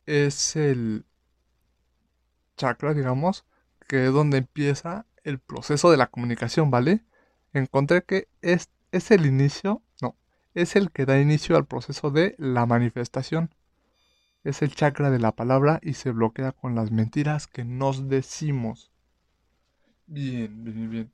es 0.06 0.54
el 0.54 1.06
chakra, 2.60 2.92
digamos, 2.92 3.46
que 3.88 4.06
es 4.06 4.12
donde 4.12 4.38
empieza 4.38 5.06
el 5.24 5.38
proceso 5.38 5.90
de 5.90 5.96
la 5.96 6.08
comunicación, 6.08 6.70
¿vale? 6.70 7.04
Encontré 7.54 8.04
que 8.04 8.28
es, 8.42 8.68
es 8.92 9.10
el 9.10 9.24
inicio, 9.24 9.82
no, 10.02 10.14
es 10.54 10.76
el 10.76 10.90
que 10.90 11.06
da 11.06 11.18
inicio 11.18 11.56
al 11.56 11.66
proceso 11.66 12.10
de 12.10 12.34
la 12.38 12.66
manifestación. 12.66 13.54
Es 14.44 14.60
el 14.60 14.74
chakra 14.74 15.10
de 15.10 15.18
la 15.18 15.32
palabra 15.32 15.80
y 15.82 15.94
se 15.94 16.10
bloquea 16.10 16.52
con 16.52 16.74
las 16.74 16.90
mentiras 16.90 17.46
que 17.46 17.64
nos 17.64 18.08
decimos. 18.08 18.90
Bien, 20.06 20.62
bien, 20.62 20.90
bien. 20.90 21.12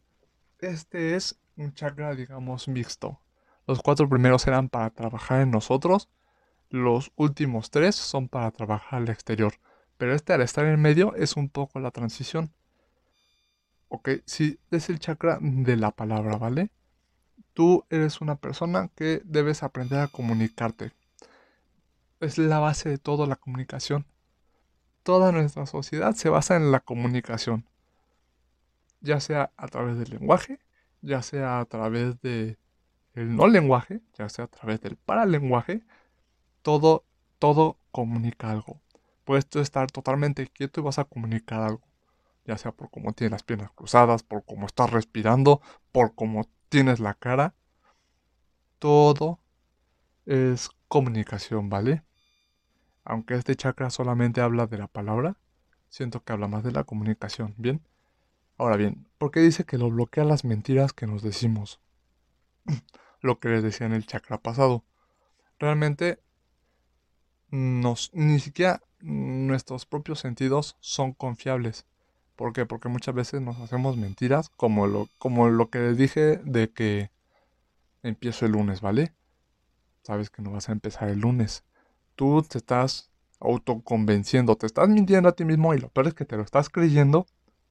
Este 0.59 1.15
es 1.15 1.39
un 1.57 1.75
chakra, 1.75 2.15
digamos, 2.15 2.67
mixto. 2.67 3.21
Los 3.69 3.83
cuatro 3.83 4.09
primeros 4.09 4.47
eran 4.49 4.69
para 4.69 4.91
trabajar 4.91 5.43
en 5.43 5.53
nosotros. 5.53 6.09
Los 6.71 7.13
últimos 7.15 7.71
tres 7.71 7.95
son 7.95 8.29
para 8.29 8.51
trabajar 8.51 9.03
al 9.03 9.09
exterior. 9.09 9.55
Pero 9.97 10.15
este 10.15 10.33
al 10.33 10.43
estar 10.43 10.67
en 10.67 10.81
medio 10.81 11.15
es 11.15 11.37
un 11.37 11.49
poco 11.49 11.81
la 11.81 11.91
transición. 11.91 12.53
Ok, 13.89 14.11
sí, 14.25 14.59
es 14.71 14.91
el 14.91 14.99
chakra 14.99 15.39
de 15.41 15.77
la 15.77 15.91
palabra, 15.93 16.37
¿vale? 16.37 16.71
Tú 17.55 17.85
eres 17.89 18.21
una 18.21 18.37
persona 18.37 18.91
que 18.95 19.23
debes 19.25 19.63
aprender 19.63 20.01
a 20.01 20.09
comunicarte. 20.09 20.93
Es 22.21 22.39
la 22.39 22.59
base 22.59 22.89
de 22.89 22.99
toda 22.99 23.27
la 23.27 23.37
comunicación. 23.37 24.07
Toda 25.03 25.33
nuestra 25.33 25.67
sociedad 25.67 26.15
se 26.15 26.29
basa 26.29 26.57
en 26.57 26.73
la 26.73 26.81
comunicación. 26.81 27.67
Ya 29.01 29.21
sea 29.21 29.53
a 29.57 29.69
través 29.69 29.99
del 29.99 30.11
lenguaje, 30.11 30.59
ya 31.01 31.23
sea 31.23 31.61
a 31.61 31.65
través 31.65 32.21
de 32.21 32.59
el 33.15 33.35
no 33.35 33.47
lenguaje, 33.47 34.01
ya 34.19 34.29
sea 34.29 34.45
a 34.47 34.49
través 34.49 34.81
del 34.81 34.97
paralenguaje, 34.97 35.83
todo, 36.63 37.05
todo 37.39 37.79
comunica 37.91 38.51
algo. 38.51 38.81
Puedes 39.27 39.47
estar 39.57 39.91
totalmente 39.91 40.47
quieto 40.47 40.81
y 40.81 40.85
vas 40.85 41.01
a 41.01 41.05
comunicar 41.05 41.61
algo. 41.61 41.83
Ya 42.45 42.57
sea 42.57 42.71
por 42.71 42.91
cómo 42.91 43.13
tienes 43.13 43.33
las 43.33 43.43
piernas 43.43 43.73
cruzadas, 43.73 44.23
por 44.23 44.45
cómo 44.45 44.67
estás 44.67 44.91
respirando, 44.91 45.61
por 45.91 46.15
cómo 46.15 46.49
tienes 46.69 47.01
la 47.01 47.13
cara. 47.15 47.53
Todo 48.79 49.41
es 50.27 50.71
comunicación, 50.87 51.69
¿vale? 51.69 52.05
Aunque 53.05 53.35
este 53.35 53.57
chakra 53.57 53.91
solamente 53.91 54.41
habla 54.41 54.69
de 54.69 54.79
la 54.79 54.87
palabra, 54.87 55.37
siento 55.89 56.23
que 56.23 56.33
habla 56.33 56.47
más 56.47 56.63
de 56.63 56.71
la 56.71 56.85
comunicación, 56.85 57.55
¿bien? 57.59 57.83
Ahora 58.57 58.77
bien, 58.77 59.09
¿por 59.19 59.33
qué 59.33 59.41
dice 59.41 59.65
que 59.65 59.77
lo 59.77 59.91
bloquea 59.91 60.23
las 60.23 60.45
mentiras 60.45 60.93
que 60.93 61.09
nos 61.09 61.23
decimos? 61.23 61.81
lo 63.21 63.41
que 63.41 63.49
les 63.49 63.65
decía 63.65 63.89
en 63.89 63.93
el 63.93 64.07
chakra 64.07 64.39
pasado. 64.39 64.85
Realmente 65.59 66.23
nos, 67.51 68.11
ni 68.13 68.41
siquiera 68.41 68.83
nuestros 69.01 69.87
propios 69.87 70.21
sentidos 70.21 70.77
son 70.81 71.13
confiables. 71.13 71.87
¿Por 72.37 72.53
qué? 72.53 72.67
Porque 72.67 72.89
muchas 72.89 73.15
veces 73.15 73.41
nos 73.41 73.59
hacemos 73.59 73.97
mentiras, 73.97 74.51
como 74.51 74.87
lo, 74.87 75.09
como 75.19 75.49
lo 75.49 75.71
que 75.71 75.79
les 75.79 75.97
dije 75.97 76.39
de 76.45 76.71
que 76.71 77.11
empiezo 78.03 78.47
el 78.47 78.53
lunes, 78.53 78.81
¿vale? 78.81 79.15
sabes 80.07 80.31
que 80.31 80.41
no 80.41 80.53
vas 80.53 80.69
a 80.69 80.73
empezar 80.73 81.09
el 81.09 81.19
lunes. 81.19 81.65
Tú 82.15 82.43
te 82.43 82.59
estás 82.59 83.11
autoconvenciendo, 83.41 84.57
te 84.57 84.67
estás 84.67 84.89
mintiendo 84.89 85.29
a 85.29 85.33
ti 85.33 85.45
mismo 85.45 85.75
y 85.75 85.79
lo 85.79 85.89
peor 85.89 86.07
es 86.07 86.15
que 86.15 86.25
te 86.25 86.37
lo 86.37 86.43
estás 86.45 86.71
creyendo 86.71 87.27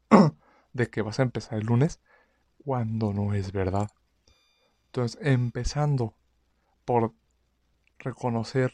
de 0.74 0.90
que 0.90 1.02
vas 1.02 1.20
a 1.20 1.24
empezar 1.24 1.60
el 1.60 1.66
lunes 1.66 2.02
cuando 2.64 3.14
no 3.14 3.34
es 3.34 3.54
verdad. 3.54 3.90
Entonces, 4.88 5.18
empezando 5.22 6.14
por 6.84 7.14
reconocer 8.00 8.74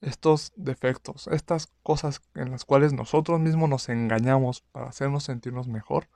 estos 0.00 0.52
defectos, 0.56 1.28
estas 1.28 1.68
cosas 1.82 2.22
en 2.34 2.50
las 2.50 2.64
cuales 2.64 2.92
nosotros 2.92 3.40
mismos 3.40 3.68
nos 3.68 3.88
engañamos 3.88 4.62
para 4.72 4.88
hacernos 4.88 5.24
sentirnos 5.24 5.68
mejor, 5.68 6.08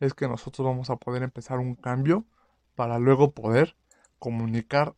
es 0.00 0.14
que 0.14 0.28
nosotros 0.28 0.66
vamos 0.66 0.90
a 0.90 0.96
poder 0.96 1.22
empezar 1.22 1.58
un 1.58 1.74
cambio 1.74 2.24
para 2.74 2.98
luego 2.98 3.32
poder 3.32 3.76
comunicar 4.18 4.94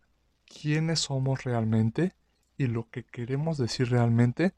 quiénes 0.46 1.00
somos 1.00 1.44
realmente 1.44 2.14
y 2.56 2.66
lo 2.66 2.88
que 2.90 3.04
queremos 3.04 3.56
decir 3.56 3.90
realmente 3.90 4.54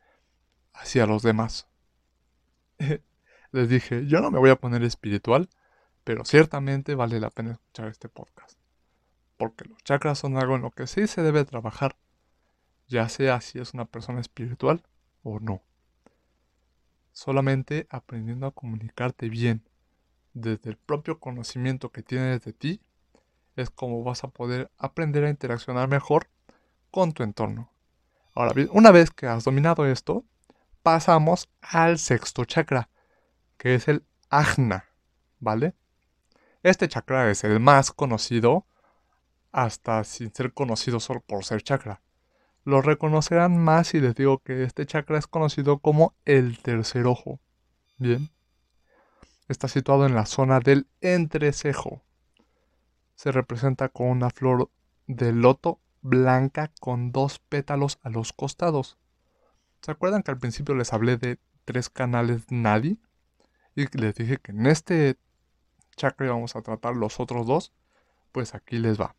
hacia 0.73 1.07
los 1.07 1.23
demás. 1.23 1.69
Les 3.53 3.69
dije, 3.69 4.07
yo 4.07 4.21
no 4.21 4.31
me 4.31 4.39
voy 4.39 4.51
a 4.51 4.57
poner 4.57 4.83
espiritual, 4.83 5.49
pero 6.05 6.25
ciertamente 6.25 6.95
vale 6.95 7.21
la 7.21 7.31
pena 7.31 7.53
escuchar 7.53 7.89
este 7.89 8.09
podcast. 8.09 8.59
Porque 9.37 9.65
los 9.67 9.83
chakras 9.85 10.19
son 10.19 10.37
algo 10.37 10.57
en 10.57 10.63
lo 10.63 10.71
que 10.71 10.87
sí 10.87 11.07
se 11.07 11.23
debe 11.23 11.45
trabajar 11.45 11.97
ya 12.93 13.09
sea 13.09 13.41
si 13.41 13.59
es 13.59 13.73
una 13.73 13.87
persona 13.87 14.21
espiritual 14.21 14.83
o 15.23 15.41
no. 15.41 15.63
Solamente 17.13 17.87
aprendiendo 17.91 18.47
a 18.47 18.53
comunicarte 18.53 19.29
bien 19.31 19.63
desde 20.35 20.71
el 20.71 20.77
propio 20.77 21.19
conocimiento 21.19 21.91
que 21.91 22.03
tienes 22.03 22.45
de 22.45 22.53
ti, 22.53 22.81
es 23.57 23.71
como 23.71 24.05
vas 24.05 24.25
a 24.25 24.29
poder 24.29 24.71
aprender 24.79 25.25
a 25.25 25.31
interaccionar 25.31 25.89
mejor 25.89 26.29
con 26.91 27.13
tu 27.13 27.23
entorno. 27.23 27.71
Ahora 28.35 28.53
una 28.71 28.91
vez 28.91 29.11
que 29.11 29.27
has 29.27 29.45
dominado 29.45 29.87
esto, 29.87 30.25
pasamos 30.83 31.49
al 31.61 31.99
sexto 31.99 32.45
chakra, 32.45 32.91
que 33.57 33.75
es 33.75 33.89
el 33.89 34.05
ajna, 34.29 34.87
¿vale? 35.39 35.75
Este 36.63 36.89
chakra 36.89 37.31
es 37.31 37.45
el 37.45 37.59
más 37.59 37.91
conocido, 37.91 38.67
hasta 39.51 40.05
sin 40.05 40.33
ser 40.35 40.53
conocido 40.53 41.01
solo 41.01 41.21
por 41.21 41.45
ser 41.45 41.63
chakra 41.63 42.03
lo 42.65 42.81
reconocerán 42.81 43.59
más 43.59 43.89
si 43.89 44.01
les 44.01 44.15
digo 44.15 44.39
que 44.39 44.65
este 44.65 44.87
chakra 44.87 45.19
es 45.19 45.27
conocido 45.27 45.79
como 45.79 46.15
el 46.25 46.59
tercer 46.59 47.07
ojo. 47.07 47.41
Bien. 47.99 48.31
Está 49.49 49.69
situado 49.69 50.07
en 50.07 50.15
la 50.15 50.27
zona 50.27 50.61
del 50.61 50.87
entrecejo. 51.01 52.03
Se 53.15 53.33
representa 53.33 53.89
con 53.89 54.09
una 54.09 54.31
flor 54.31 54.71
de 55.07 55.33
loto 55.33 55.81
blanca 56.01 56.73
con 56.81 57.13
dos 57.13 57.39
pétalos 57.39 57.99
a 58.03 58.11
los 58.11 58.33
costados. 58.33 58.99
¿Se 59.81 59.91
acuerdan 59.91 60.23
que 60.23 60.31
al 60.31 60.39
principio 60.39 60.75
les 60.75 60.93
hablé 60.93 61.17
de 61.17 61.39
tres 61.65 61.91
canales 61.91 62.51
Nadi? 62.51 63.01
Y 63.75 63.87
les 63.97 64.15
dije 64.15 64.39
que 64.39 64.53
en 64.53 64.67
este 64.67 65.17
chakra 65.97 66.27
íbamos 66.27 66.57
a 66.57 66.63
tratar 66.63 66.95
los 66.95 67.21
otros 67.21 67.47
dos. 67.47 67.73
Pues 68.31 68.55
aquí 68.55 68.79
les 68.79 69.01
va. 69.01 69.15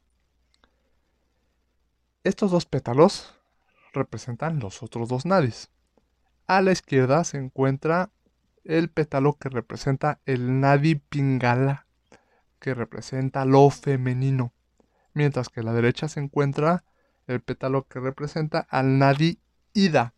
Estos 2.24 2.52
dos 2.52 2.66
pétalos 2.66 3.36
representan 3.92 4.60
los 4.60 4.82
otros 4.82 5.10
dos 5.10 5.26
nadis. 5.26 5.70
A 6.48 6.62
la 6.62 6.72
izquierda 6.72 7.26
se 7.26 7.38
encuentra 7.38 8.12
el 8.64 8.90
pétalo 8.90 9.34
que 9.34 9.50
representa 9.50 10.22
el 10.26 10.62
nadi 10.62 10.96
pingala, 10.96 11.86
que 12.60 12.74
representa 12.74 13.44
lo 13.44 13.70
femenino, 13.70 14.54
mientras 15.14 15.50
que 15.50 15.60
a 15.60 15.64
la 15.64 15.74
derecha 15.74 16.08
se 16.08 16.22
encuentra 16.22 16.86
el 17.28 17.42
pétalo 17.42 17.90
que 17.90 18.00
representa 18.00 18.66
al 18.70 19.00
nadi 19.00 19.42
ida, 19.74 20.14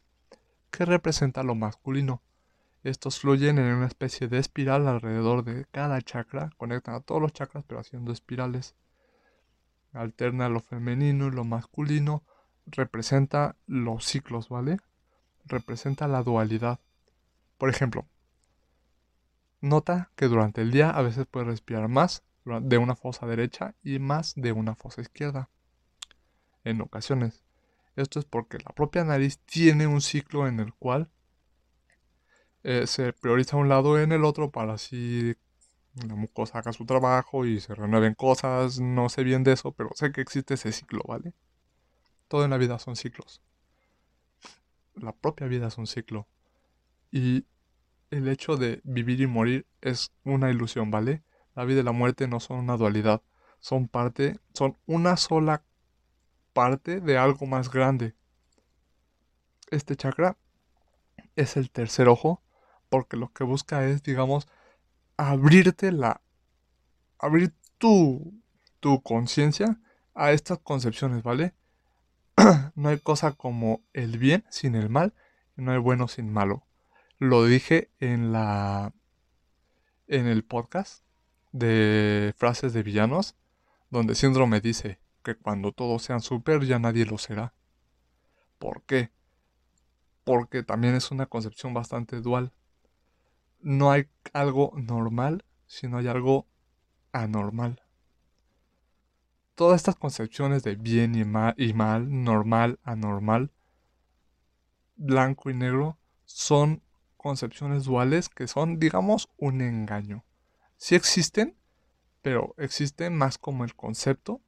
que 0.69 0.85
representa 0.85 1.41
lo 1.41 1.55
masculino. 1.55 2.21
Estos 2.83 3.19
fluyen 3.19 3.57
en 3.57 3.73
una 3.73 3.87
especie 3.87 4.27
de 4.27 4.37
espiral 4.37 4.87
alrededor 4.87 5.43
de 5.43 5.65
cada 5.71 5.99
chakra, 6.03 6.51
conectan 6.57 6.93
a 6.93 6.99
todos 6.99 7.19
los 7.19 7.33
chakras 7.33 7.63
pero 7.67 7.79
haciendo 7.79 8.11
espirales 8.11 8.75
alterna 9.95 10.49
lo 10.49 10.59
femenino 10.59 11.27
y 11.27 11.31
lo 11.31 11.43
masculino, 11.43 12.23
representa 12.65 13.55
los 13.67 14.05
ciclos, 14.05 14.49
¿vale? 14.49 14.77
Representa 15.45 16.07
la 16.07 16.23
dualidad. 16.23 16.79
Por 17.57 17.69
ejemplo, 17.69 18.05
nota 19.61 20.11
que 20.15 20.27
durante 20.27 20.61
el 20.61 20.71
día 20.71 20.89
a 20.89 21.01
veces 21.01 21.25
puedes 21.25 21.47
respirar 21.47 21.87
más 21.87 22.23
de 22.45 22.77
una 22.77 22.95
fosa 22.95 23.25
derecha 23.25 23.75
y 23.83 23.99
más 23.99 24.33
de 24.35 24.51
una 24.51 24.75
fosa 24.75 25.01
izquierda. 25.01 25.49
En 26.63 26.81
ocasiones. 26.81 27.43
Esto 27.95 28.19
es 28.19 28.25
porque 28.25 28.57
la 28.57 28.73
propia 28.73 29.03
nariz 29.03 29.39
tiene 29.45 29.87
un 29.87 30.01
ciclo 30.01 30.47
en 30.47 30.59
el 30.59 30.73
cual 30.73 31.09
eh, 32.63 32.87
se 32.87 33.13
prioriza 33.13 33.57
un 33.57 33.69
lado 33.69 33.99
en 33.99 34.11
el 34.11 34.25
otro 34.25 34.51
para 34.51 34.73
así 34.73 35.35
la 35.95 36.15
mucosa 36.15 36.59
haga 36.59 36.73
su 36.73 36.85
trabajo 36.85 37.45
y 37.45 37.59
se 37.59 37.73
renueven 37.73 38.15
cosas, 38.15 38.79
no 38.79 39.09
sé 39.09 39.23
bien 39.23 39.43
de 39.43 39.53
eso, 39.53 39.71
pero 39.71 39.89
sé 39.95 40.11
que 40.11 40.21
existe 40.21 40.55
ese 40.55 40.71
ciclo, 40.71 41.01
¿vale? 41.07 41.33
Todo 42.27 42.43
en 42.43 42.51
la 42.51 42.57
vida 42.57 42.79
son 42.79 42.95
ciclos. 42.95 43.41
La 44.95 45.13
propia 45.13 45.47
vida 45.47 45.67
es 45.67 45.77
un 45.77 45.87
ciclo. 45.87 46.27
Y 47.11 47.45
el 48.11 48.27
hecho 48.27 48.57
de 48.57 48.81
vivir 48.83 49.21
y 49.21 49.27
morir 49.27 49.65
es 49.81 50.11
una 50.23 50.49
ilusión, 50.49 50.91
¿vale? 50.91 51.23
La 51.53 51.63
vida 51.63 51.79
y 51.79 51.83
la 51.83 51.91
muerte 51.91 52.27
no 52.27 52.39
son 52.39 52.59
una 52.59 52.77
dualidad, 52.77 53.21
son 53.59 53.87
parte, 53.87 54.39
son 54.53 54.77
una 54.85 55.15
sola 55.15 55.63
parte 56.53 56.99
de 56.99 57.17
algo 57.17 57.45
más 57.45 57.71
grande. 57.71 58.15
Este 59.71 59.95
chakra 59.95 60.37
es 61.35 61.57
el 61.57 61.71
tercer 61.71 62.07
ojo 62.07 62.41
porque 62.89 63.17
lo 63.17 63.31
que 63.31 63.43
busca 63.43 63.85
es, 63.87 64.03
digamos, 64.03 64.47
abrirte 65.17 65.91
la. 65.91 66.21
abrir 67.19 67.53
tu, 67.77 68.33
tu 68.79 69.01
conciencia 69.01 69.79
a 70.13 70.31
estas 70.31 70.59
concepciones, 70.59 71.23
¿vale? 71.23 71.53
no 72.75 72.89
hay 72.89 72.99
cosa 72.99 73.33
como 73.33 73.81
el 73.93 74.17
bien 74.17 74.45
sin 74.49 74.75
el 74.75 74.89
mal 74.89 75.13
no 75.55 75.71
hay 75.71 75.77
bueno 75.77 76.07
sin 76.07 76.31
malo. 76.31 76.65
Lo 77.17 77.45
dije 77.45 77.89
en 77.99 78.31
la. 78.31 78.93
en 80.07 80.27
el 80.27 80.43
podcast 80.43 81.03
de 81.51 82.33
frases 82.37 82.73
de 82.73 82.83
villanos, 82.83 83.35
donde 83.89 84.15
Síndrome 84.15 84.59
dice 84.59 84.99
que 85.23 85.35
cuando 85.35 85.71
todos 85.71 86.03
sean 86.03 86.21
super 86.21 86.65
ya 86.65 86.79
nadie 86.79 87.05
lo 87.05 87.17
será. 87.17 87.53
¿Por 88.59 88.83
qué? 88.83 89.11
Porque 90.23 90.63
también 90.63 90.95
es 90.95 91.11
una 91.11 91.27
concepción 91.27 91.73
bastante 91.73 92.19
dual 92.19 92.51
no 93.65 93.89
hay 93.89 94.07
algo 94.31 94.73
normal, 94.75 95.43
sino 95.65 95.97
hay 95.97 96.07
algo 96.07 96.45
anormal. 97.11 97.81
Todas 99.55 99.77
estas 99.77 99.95
concepciones 99.95 100.61
de 100.61 100.75
bien 100.75 101.15
y 101.15 101.25
mal, 101.25 101.55
y 101.57 101.73
mal, 101.73 102.23
normal, 102.23 102.79
anormal, 102.83 103.51
blanco 104.97 105.49
y 105.49 105.55
negro, 105.55 105.97
son 106.25 106.83
concepciones 107.17 107.85
duales 107.85 108.29
que 108.29 108.47
son, 108.47 108.77
digamos, 108.77 109.29
un 109.37 109.61
engaño. 109.61 110.23
Sí 110.77 110.93
existen, 110.93 111.57
pero 112.21 112.53
existen 112.59 113.15
más 113.15 113.39
como 113.39 113.63
el 113.63 113.73
concepto 113.75 114.41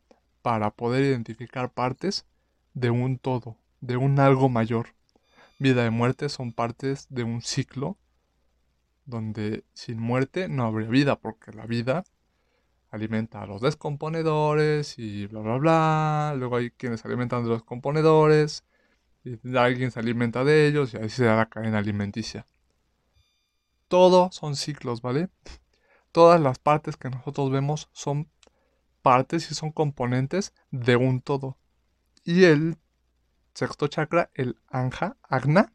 para 0.43 0.69
poder 0.69 1.03
identificar 1.03 1.71
partes 1.73 2.27
de 2.75 2.91
un 2.91 3.17
todo, 3.17 3.57
de 3.81 3.97
un 3.97 4.19
algo 4.19 4.47
mayor. 4.47 4.89
Vida 5.57 5.87
y 5.87 5.89
muerte 5.89 6.29
son 6.29 6.53
partes 6.53 7.07
de 7.09 7.23
un 7.23 7.41
ciclo 7.41 7.97
donde 9.07 9.63
sin 9.73 9.99
muerte 9.99 10.47
no 10.49 10.65
habría 10.65 10.89
vida, 10.89 11.15
porque 11.15 11.51
la 11.51 11.65
vida 11.65 12.03
alimenta 12.91 13.41
a 13.41 13.45
los 13.47 13.61
descomponedores 13.61 14.99
y 14.99 15.25
bla, 15.25 15.39
bla, 15.39 15.57
bla. 15.57 16.33
Luego 16.37 16.57
hay 16.57 16.71
quienes 16.71 17.03
alimentan 17.05 17.43
de 17.43 17.49
los 17.49 17.63
componedores 17.63 18.63
y 19.23 19.57
alguien 19.57 19.91
se 19.91 19.99
alimenta 19.99 20.43
de 20.43 20.67
ellos 20.67 20.93
y 20.93 20.97
ahí 20.97 21.09
se 21.09 21.25
da 21.25 21.35
la 21.35 21.47
cadena 21.47 21.79
alimenticia. 21.79 22.45
Todo 23.87 24.29
son 24.31 24.55
ciclos, 24.55 25.01
¿vale? 25.01 25.29
Todas 26.11 26.39
las 26.41 26.59
partes 26.59 26.97
que 26.97 27.09
nosotros 27.09 27.49
vemos 27.51 27.89
son 27.93 28.29
partes 29.01 29.49
y 29.51 29.55
son 29.55 29.71
componentes 29.71 30.53
de 30.71 30.97
un 30.97 31.21
todo. 31.21 31.57
Y 32.23 32.43
el 32.43 32.77
sexto 33.53 33.87
chakra, 33.87 34.29
el 34.33 34.57
anja, 34.67 35.15
agna, 35.23 35.71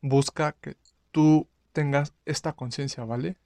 busca 0.00 0.52
que 0.52 0.76
tú 1.12 1.48
tengas 1.74 2.14
esta 2.24 2.54
conciencia, 2.54 3.04
¿vale? 3.04 3.36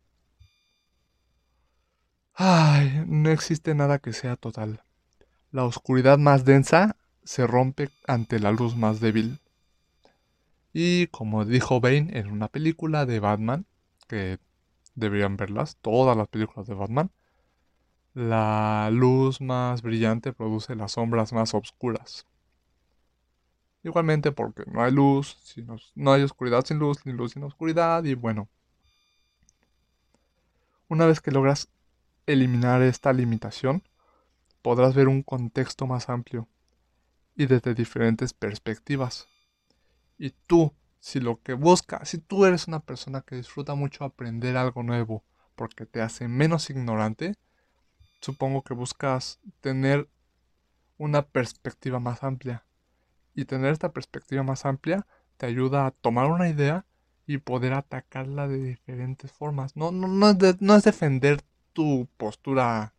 Ay, 2.35 3.05
no 3.07 3.31
existe 3.31 3.75
nada 3.75 3.99
que 3.99 4.13
sea 4.13 4.37
total. 4.37 4.83
La 5.51 5.65
oscuridad 5.65 6.19
más 6.19 6.45
densa 6.45 6.97
se 7.25 7.47
rompe 7.47 7.91
ante 8.07 8.39
la 8.39 8.53
luz 8.53 8.77
más 8.77 9.01
débil. 9.01 9.41
Y 10.73 11.09
como 11.09 11.45
dijo 11.45 11.81
Bane 11.81 12.11
en 12.19 12.31
una 12.31 12.49
película 12.49 13.07
de 13.07 13.21
Batman, 13.21 13.67
que 14.07 14.39
deberían 14.95 15.37
verlas, 15.37 15.77
todas 15.81 16.17
las 16.17 16.29
películas 16.29 16.67
de 16.67 16.75
Batman, 16.75 17.11
La 18.13 18.91
luz 18.93 19.41
más 19.41 19.81
brillante 19.81 20.35
produce 20.35 20.75
las 20.75 20.93
sombras 20.93 21.33
más 21.33 21.55
oscuras. 21.55 22.27
Igualmente 23.89 24.33
porque 24.33 24.65
no 24.67 24.83
hay 24.83 24.93
luz, 24.93 25.39
no 25.95 26.13
hay 26.13 26.23
oscuridad 26.23 26.63
sin 26.63 26.79
luz, 26.79 27.07
ni 27.07 27.15
luz 27.15 27.33
sin 27.33 27.43
oscuridad, 27.43 28.05
y 28.05 28.13
bueno. 28.13 28.47
Una 30.89 31.07
vez 31.07 31.23
que 31.23 31.31
logras 31.31 31.69
eliminar 32.27 32.83
esta 32.83 33.15
limitación, 33.15 33.83
podrás 34.61 34.95
ver 34.95 35.09
un 35.09 35.23
contexto 35.23 35.87
más 35.87 36.11
amplio 36.11 36.47
y 37.35 37.47
desde 37.47 37.73
diferentes 37.73 38.35
perspectivas. 38.35 39.27
Y 40.19 40.35
tú, 40.47 40.75
si 41.01 41.19
lo 41.19 41.41
que 41.41 41.55
buscas, 41.55 42.11
si 42.11 42.19
tú 42.19 42.45
eres 42.45 42.69
una 42.69 42.81
persona 42.81 43.23
que 43.23 43.37
disfruta 43.37 43.75
mucho 43.75 44.05
aprender 44.05 44.59
algo 44.59 44.83
nuevo 44.83 45.25
porque 45.55 45.87
te 45.87 46.03
hace 46.03 46.29
menos 46.29 46.69
ignorante, 46.69 47.37
supongo 48.21 48.63
que 48.63 48.75
buscas 48.75 49.41
tener 49.63 50.11
una 50.99 51.23
perspectiva 51.23 52.01
más 52.01 52.23
amplia. 52.23 52.68
Y 53.39 53.45
tener 53.45 53.73
esta 53.73 53.93
perspectiva 53.93 54.43
más 54.43 54.67
amplia 54.67 55.07
te 55.37 55.47
ayuda 55.47 55.87
a 55.87 55.91
tomar 55.93 56.27
una 56.27 56.49
idea 56.49 56.87
y 57.25 57.39
poder 57.39 57.73
atacarla 57.73 58.49
de 58.49 58.59
diferentes 58.61 59.31
formas. 59.31 59.77
No, 59.77 59.93
no, 59.93 60.09
no, 60.09 60.31
es, 60.31 60.61
no 60.61 60.75
es 60.75 60.83
defender 60.83 61.43
tu 61.73 62.09
postura 62.17 62.95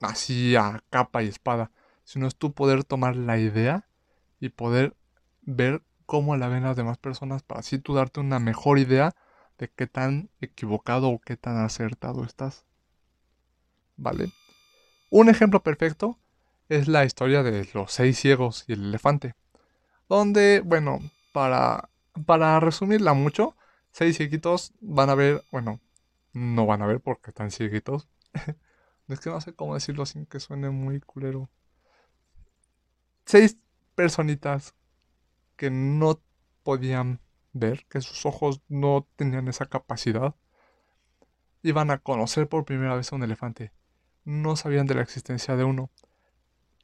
así 0.00 0.56
a 0.56 0.82
capa 0.88 1.22
y 1.22 1.28
espada, 1.28 1.70
sino 2.02 2.26
es 2.26 2.34
tu 2.34 2.54
poder 2.54 2.82
tomar 2.82 3.14
la 3.14 3.36
idea 3.36 3.90
y 4.40 4.48
poder 4.48 4.96
ver 5.42 5.82
cómo 6.06 6.38
la 6.38 6.48
ven 6.48 6.62
las 6.62 6.78
demás 6.78 6.96
personas 6.96 7.42
para 7.42 7.60
así 7.60 7.78
tú 7.78 7.92
darte 7.92 8.20
una 8.20 8.38
mejor 8.38 8.78
idea 8.78 9.14
de 9.58 9.68
qué 9.68 9.86
tan 9.86 10.30
equivocado 10.40 11.10
o 11.10 11.20
qué 11.20 11.36
tan 11.36 11.58
acertado 11.58 12.24
estás. 12.24 12.64
¿Vale? 13.98 14.32
Un 15.10 15.28
ejemplo 15.28 15.62
perfecto 15.62 16.18
es 16.70 16.88
la 16.88 17.04
historia 17.04 17.42
de 17.42 17.68
los 17.74 17.92
seis 17.92 18.18
ciegos 18.18 18.64
y 18.66 18.72
el 18.72 18.84
elefante. 18.84 19.34
Donde, 20.08 20.62
bueno, 20.64 21.00
para, 21.32 21.90
para 22.24 22.58
resumirla 22.60 23.12
mucho, 23.12 23.54
seis 23.92 24.16
cieguitos 24.16 24.72
van 24.80 25.10
a 25.10 25.14
ver, 25.14 25.44
bueno, 25.50 25.80
no 26.32 26.64
van 26.64 26.80
a 26.80 26.86
ver 26.86 27.00
porque 27.00 27.30
están 27.30 27.50
cieguitos. 27.50 28.08
es 29.08 29.20
que 29.20 29.30
no 29.30 29.40
sé 29.42 29.52
cómo 29.52 29.74
decirlo 29.74 30.06
sin 30.06 30.24
que 30.24 30.40
suene 30.40 30.70
muy 30.70 31.00
culero. 31.00 31.50
Seis 33.26 33.58
personitas 33.94 34.74
que 35.56 35.70
no 35.70 36.22
podían 36.62 37.20
ver, 37.52 37.84
que 37.88 38.00
sus 38.00 38.24
ojos 38.24 38.62
no 38.68 39.06
tenían 39.16 39.48
esa 39.48 39.66
capacidad, 39.66 40.34
iban 41.62 41.90
a 41.90 41.98
conocer 41.98 42.48
por 42.48 42.64
primera 42.64 42.94
vez 42.94 43.12
a 43.12 43.16
un 43.16 43.24
elefante 43.24 43.72
no 44.24 44.56
sabían 44.56 44.86
de 44.86 44.94
la 44.94 45.02
existencia 45.02 45.56
de 45.56 45.64
uno. 45.64 45.90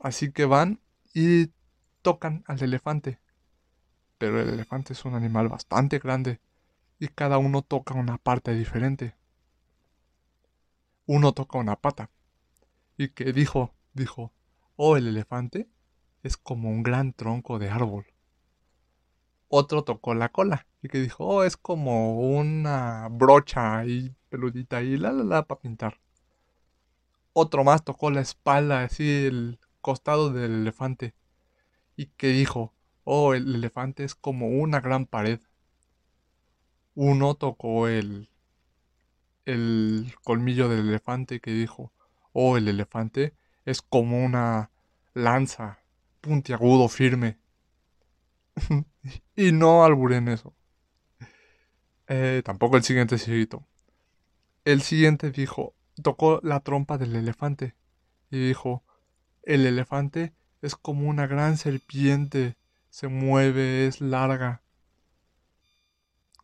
Así 0.01 0.33
que 0.33 0.45
van 0.45 0.81
y 1.15 1.51
tocan 2.03 2.45
al 2.47 2.63
elefante. 2.63 3.19
Pero 4.19 4.41
el 4.41 4.49
elefante 4.49 4.93
es 4.93 5.05
un 5.05 5.15
animal 5.15 5.49
bastante 5.49 5.99
grande 5.99 6.41
y 6.99 7.09
cada 7.09 7.39
uno 7.39 7.63
toca 7.63 7.95
una 7.95 8.19
parte 8.19 8.55
diferente. 8.55 9.15
Uno 11.07 11.33
toca 11.33 11.59
una 11.59 11.77
pata. 11.77 12.11
Y 12.97 13.11
que 13.11 13.33
dijo, 13.33 13.75
dijo, 13.93 14.33
oh, 14.77 14.97
el 14.97 15.07
elefante 15.07 15.69
es 16.23 16.37
como 16.37 16.71
un 16.71 16.83
gran 16.83 17.13
tronco 17.13 17.59
de 17.59 17.71
árbol. 17.71 18.07
Otro 19.49 19.85
tocó 19.85 20.15
la 20.15 20.31
cola 20.31 20.67
y 20.83 20.89
que 20.89 20.99
dijo, 20.99 21.25
oh, 21.25 21.45
es 21.45 21.57
como 21.57 22.21
una 22.21 23.09
brocha 23.11 23.85
y 23.85 24.15
peludita 24.29 24.83
y 24.83 24.97
la 24.97 25.13
la 25.13 25.25
la 25.25 25.43
para 25.47 25.61
pintar. 25.61 26.01
Otro 27.33 27.65
más 27.65 27.85
tocó 27.85 28.11
la 28.11 28.23
espalda, 28.23 28.83
así 28.83 29.27
el 29.27 29.59
costado 29.87 30.33
del 30.33 30.63
elefante. 30.63 31.15
Y 31.95 32.07
que 32.07 32.31
dijo, 32.31 32.75
oh, 33.05 33.35
el 33.35 33.55
elefante 33.55 34.03
es 34.03 34.17
como 34.17 34.49
una 34.49 34.81
gran 34.81 35.07
pared. 35.07 35.39
Uno 36.97 37.37
tocó 37.37 37.87
el, 37.87 38.29
el 39.45 40.13
colmillo 40.25 40.69
del 40.69 40.89
elefante 40.89 41.39
que 41.39 41.53
dijo, 41.53 41.93
oh, 42.33 42.57
el 42.57 42.67
elefante 42.67 43.37
es 43.65 43.81
como 43.81 44.25
una 44.25 44.73
lanza, 45.15 45.79
puntiagudo, 46.21 46.89
firme. 46.89 47.39
y 49.37 49.53
no 49.53 49.85
alburé 49.85 50.17
en 50.17 50.29
eso. 50.29 50.53
Eh, 52.09 52.43
tampoco 52.45 52.77
el 52.77 52.83
siguiente 52.83 53.19
cieguito. 53.19 53.65
El 54.65 54.83
siguiente 54.83 55.31
dijo, 55.31 55.77
tocó 56.03 56.41
la 56.43 56.59
trompa 56.59 56.99
del 56.99 57.15
elefante 57.15 57.77
y 58.33 58.49
dijo, 58.49 58.83
el 59.47 59.65
elefante 59.65 60.35
es 60.61 60.77
como 60.77 61.09
una 61.09 61.27
gran 61.27 61.57
serpiente, 61.57 62.57
se 62.91 63.09
mueve, 63.09 63.87
es 63.87 64.03
larga. 64.03 64.63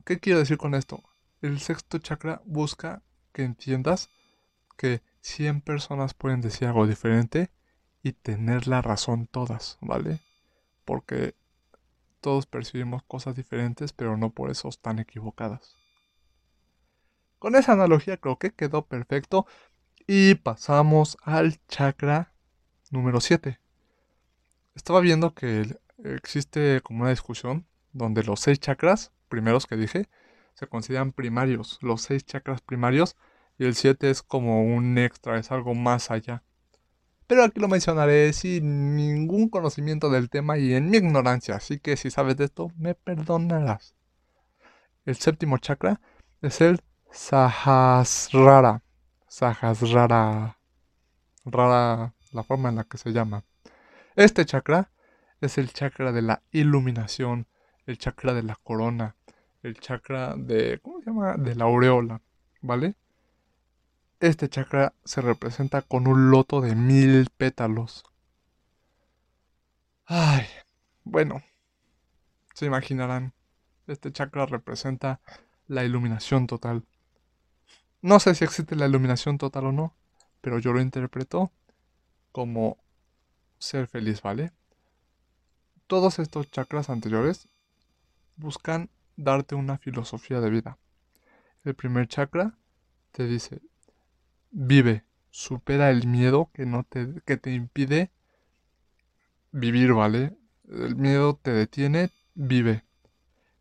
¿Qué 0.06 0.18
quiero 0.18 0.38
decir 0.38 0.56
con 0.56 0.74
esto? 0.74 1.02
El 1.42 1.60
sexto 1.60 1.98
chakra 1.98 2.40
busca 2.46 3.02
que 3.32 3.42
entiendas 3.44 4.08
que 4.78 5.02
100 5.20 5.60
personas 5.60 6.14
pueden 6.14 6.40
decir 6.40 6.68
algo 6.68 6.86
diferente 6.86 7.50
y 8.02 8.12
tener 8.12 8.66
la 8.66 8.80
razón 8.80 9.26
todas, 9.26 9.78
¿vale? 9.80 10.20
Porque 10.84 11.34
todos 12.20 12.46
percibimos 12.46 13.02
cosas 13.02 13.34
diferentes, 13.34 13.92
pero 13.92 14.16
no 14.16 14.30
por 14.30 14.50
eso 14.50 14.68
están 14.68 14.98
equivocadas. 14.98 15.76
Con 17.38 17.56
esa 17.56 17.72
analogía 17.72 18.16
creo 18.16 18.38
que 18.38 18.52
quedó 18.52 18.86
perfecto. 18.86 19.46
Y 20.06 20.34
pasamos 20.36 21.16
al 21.22 21.64
chakra 21.66 22.31
número 22.92 23.20
7. 23.20 23.58
Estaba 24.76 25.00
viendo 25.00 25.34
que 25.34 25.76
existe 26.04 26.80
como 26.82 27.00
una 27.00 27.10
discusión 27.10 27.66
donde 27.92 28.22
los 28.22 28.40
seis 28.40 28.60
chakras, 28.60 29.12
primeros 29.28 29.66
que 29.66 29.76
dije, 29.76 30.08
se 30.54 30.66
consideran 30.66 31.12
primarios. 31.12 31.78
Los 31.82 32.02
seis 32.02 32.24
chakras 32.24 32.60
primarios 32.60 33.16
y 33.58 33.64
el 33.64 33.74
7 33.74 34.10
es 34.10 34.22
como 34.22 34.62
un 34.62 34.98
extra, 34.98 35.38
es 35.38 35.50
algo 35.50 35.74
más 35.74 36.10
allá. 36.10 36.42
Pero 37.26 37.44
aquí 37.44 37.60
lo 37.60 37.68
mencionaré 37.68 38.32
sin 38.32 38.96
ningún 38.96 39.48
conocimiento 39.48 40.10
del 40.10 40.28
tema 40.28 40.58
y 40.58 40.74
en 40.74 40.90
mi 40.90 40.98
ignorancia, 40.98 41.56
así 41.56 41.78
que 41.78 41.96
si 41.96 42.10
sabes 42.10 42.36
de 42.36 42.44
esto, 42.44 42.70
me 42.76 42.94
perdonarás. 42.94 43.94
El 45.04 45.16
séptimo 45.16 45.58
chakra 45.58 46.00
es 46.40 46.60
el 46.60 46.80
Sahasrara. 47.10 48.82
Sahasrara. 49.28 50.58
Rara 51.44 52.14
la 52.32 52.42
forma 52.42 52.68
en 52.68 52.76
la 52.76 52.84
que 52.84 52.98
se 52.98 53.12
llama. 53.12 53.44
Este 54.16 54.44
chakra 54.44 54.90
es 55.40 55.58
el 55.58 55.72
chakra 55.72 56.12
de 56.12 56.22
la 56.22 56.42
iluminación, 56.50 57.46
el 57.86 57.98
chakra 57.98 58.34
de 58.34 58.42
la 58.42 58.56
corona, 58.56 59.16
el 59.62 59.78
chakra 59.78 60.34
de. 60.36 60.80
¿Cómo 60.82 61.00
se 61.00 61.06
llama? 61.06 61.36
De 61.36 61.54
la 61.54 61.64
aureola. 61.64 62.20
¿Vale? 62.60 62.94
Este 64.20 64.48
chakra 64.48 64.94
se 65.04 65.20
representa 65.20 65.82
con 65.82 66.06
un 66.06 66.30
loto 66.30 66.60
de 66.60 66.76
mil 66.76 67.28
pétalos. 67.36 68.04
Ay, 70.06 70.46
bueno, 71.04 71.42
se 72.54 72.66
imaginarán. 72.66 73.32
Este 73.86 74.12
chakra 74.12 74.46
representa 74.46 75.20
la 75.66 75.84
iluminación 75.84 76.46
total. 76.46 76.84
No 78.00 78.20
sé 78.20 78.34
si 78.34 78.44
existe 78.44 78.76
la 78.76 78.86
iluminación 78.86 79.38
total 79.38 79.66
o 79.66 79.72
no, 79.72 79.94
pero 80.40 80.58
yo 80.58 80.72
lo 80.72 80.80
interpreto 80.80 81.50
como 82.32 82.78
ser 83.58 83.86
feliz, 83.86 84.22
¿vale? 84.22 84.52
Todos 85.86 86.18
estos 86.18 86.50
chakras 86.50 86.90
anteriores 86.90 87.48
buscan 88.36 88.90
darte 89.16 89.54
una 89.54 89.78
filosofía 89.78 90.40
de 90.40 90.50
vida. 90.50 90.78
El 91.64 91.74
primer 91.74 92.08
chakra 92.08 92.58
te 93.12 93.26
dice, 93.26 93.60
vive, 94.50 95.04
supera 95.30 95.90
el 95.90 96.08
miedo 96.08 96.50
que, 96.52 96.66
no 96.66 96.82
te, 96.82 97.22
que 97.24 97.36
te 97.36 97.52
impide 97.52 98.10
vivir, 99.52 99.92
¿vale? 99.92 100.36
El 100.68 100.96
miedo 100.96 101.38
te 101.40 101.52
detiene, 101.52 102.10
vive. 102.34 102.84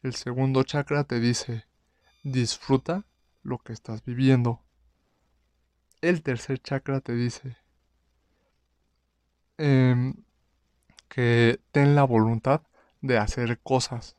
El 0.02 0.16
segundo 0.16 0.64
chakra 0.64 1.04
te 1.04 1.20
dice, 1.20 1.66
disfruta 2.24 3.06
lo 3.44 3.60
que 3.60 3.74
estás 3.74 4.04
viviendo. 4.04 4.64
El 6.02 6.24
tercer 6.24 6.60
chakra 6.60 7.02
te 7.02 7.14
dice 7.14 7.61
em, 9.58 10.16
que 11.10 11.60
ten 11.72 11.96
la 11.96 12.04
voluntad 12.04 12.62
de 13.02 13.18
hacer 13.18 13.60
cosas, 13.60 14.16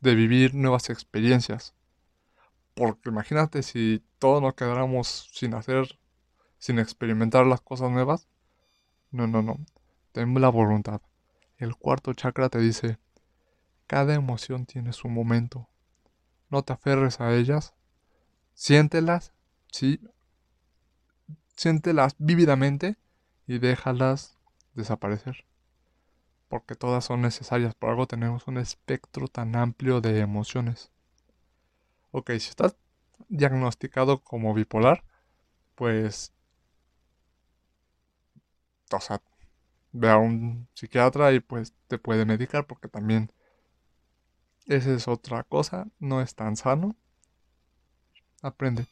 de 0.00 0.14
vivir 0.14 0.54
nuevas 0.54 0.90
experiencias. 0.90 1.74
Porque 2.74 3.08
imagínate 3.08 3.62
si 3.62 4.04
todos 4.18 4.42
nos 4.42 4.54
quedáramos 4.54 5.30
sin 5.32 5.54
hacer, 5.54 5.98
sin 6.58 6.78
experimentar 6.78 7.46
las 7.46 7.60
cosas 7.60 7.90
nuevas. 7.90 8.28
No, 9.10 9.26
no, 9.26 9.42
no. 9.42 9.58
Ten 10.12 10.38
la 10.40 10.48
voluntad. 10.48 11.00
El 11.58 11.76
cuarto 11.76 12.12
chakra 12.12 12.48
te 12.48 12.58
dice, 12.58 12.98
cada 13.86 14.14
emoción 14.14 14.66
tiene 14.66 14.92
su 14.92 15.08
momento. 15.08 15.68
No 16.50 16.62
te 16.62 16.72
aferres 16.74 17.20
a 17.20 17.34
ellas, 17.34 17.76
Siéntelas, 18.56 19.34
sí. 19.70 20.00
siéntelas 21.56 22.16
vívidamente 22.16 22.96
y 23.46 23.58
déjalas 23.58 24.36
desaparecer. 24.74 25.44
Porque 26.48 26.74
todas 26.74 27.04
son 27.04 27.22
necesarias, 27.22 27.74
por 27.74 27.90
algo 27.90 28.06
tenemos 28.06 28.46
un 28.46 28.58
espectro 28.58 29.28
tan 29.28 29.56
amplio 29.56 30.00
de 30.00 30.20
emociones. 30.20 30.90
Ok, 32.12 32.30
si 32.30 32.50
estás 32.50 32.76
diagnosticado 33.28 34.22
como 34.22 34.54
bipolar, 34.54 35.04
pues... 35.74 36.32
O 38.92 39.00
sea, 39.00 39.20
ve 39.92 40.10
a 40.10 40.18
un 40.18 40.68
psiquiatra 40.74 41.32
y 41.32 41.40
pues 41.40 41.74
te 41.88 41.98
puede 41.98 42.24
medicar 42.24 42.66
porque 42.66 42.88
también 42.88 43.32
esa 44.66 44.92
es 44.92 45.08
otra 45.08 45.42
cosa, 45.44 45.88
no 45.98 46.20
es 46.20 46.34
tan 46.34 46.56
sano. 46.56 46.96
Aprende. 48.42 48.86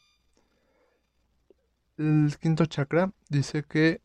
El 1.97 2.37
quinto 2.41 2.67
chakra 2.67 3.13
dice 3.29 3.63
que 3.63 4.01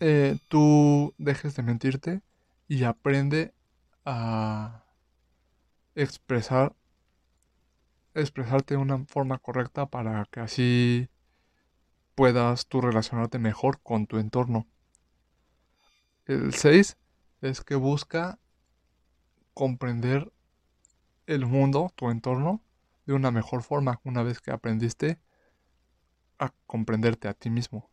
eh, 0.00 0.38
tú 0.48 1.14
dejes 1.18 1.54
de 1.54 1.62
mentirte 1.62 2.22
y 2.68 2.84
aprende 2.84 3.54
a 4.04 4.84
expresar 5.94 6.74
expresarte 8.14 8.74
de 8.74 8.78
una 8.78 9.04
forma 9.06 9.38
correcta 9.38 9.86
para 9.86 10.24
que 10.26 10.40
así 10.40 11.08
puedas 12.14 12.66
tú 12.66 12.80
relacionarte 12.80 13.38
mejor 13.38 13.80
con 13.82 14.06
tu 14.06 14.18
entorno. 14.18 14.66
El 16.26 16.54
6 16.54 16.96
es 17.40 17.62
que 17.62 17.76
busca 17.76 18.38
comprender 19.54 20.32
el 21.26 21.46
mundo, 21.46 21.92
tu 21.94 22.10
entorno, 22.10 22.62
de 23.06 23.14
una 23.14 23.30
mejor 23.30 23.62
forma 23.62 24.00
una 24.04 24.22
vez 24.22 24.40
que 24.40 24.50
aprendiste 24.50 25.18
a 26.38 26.52
comprenderte 26.66 27.28
a 27.28 27.34
ti 27.34 27.50
mismo. 27.50 27.90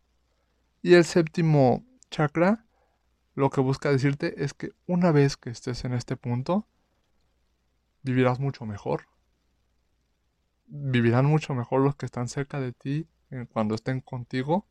Y 0.82 0.94
el 0.94 1.06
séptimo 1.06 1.87
chakra 2.10 2.68
lo 3.38 3.52
que 3.52 3.62
busca 3.62 3.92
decirte 3.92 4.44
es 4.44 4.56
que 4.56 4.72
una 4.88 5.12
vez 5.12 5.38
que 5.38 5.52
estés 5.52 5.86
en 5.86 5.94
este 5.94 6.18
punto, 6.18 6.68
vivirás 8.02 8.40
mucho 8.40 8.66
mejor. 8.66 9.06
Vivirán 10.66 11.28
mucho 11.28 11.54
mejor 11.54 11.82
los 11.82 11.96
que 11.96 12.08
están 12.08 12.30
cerca 12.30 12.60
de 12.60 12.74
ti 12.74 13.08
cuando 13.54 13.76
estén 13.76 14.02
contigo. 14.02 14.66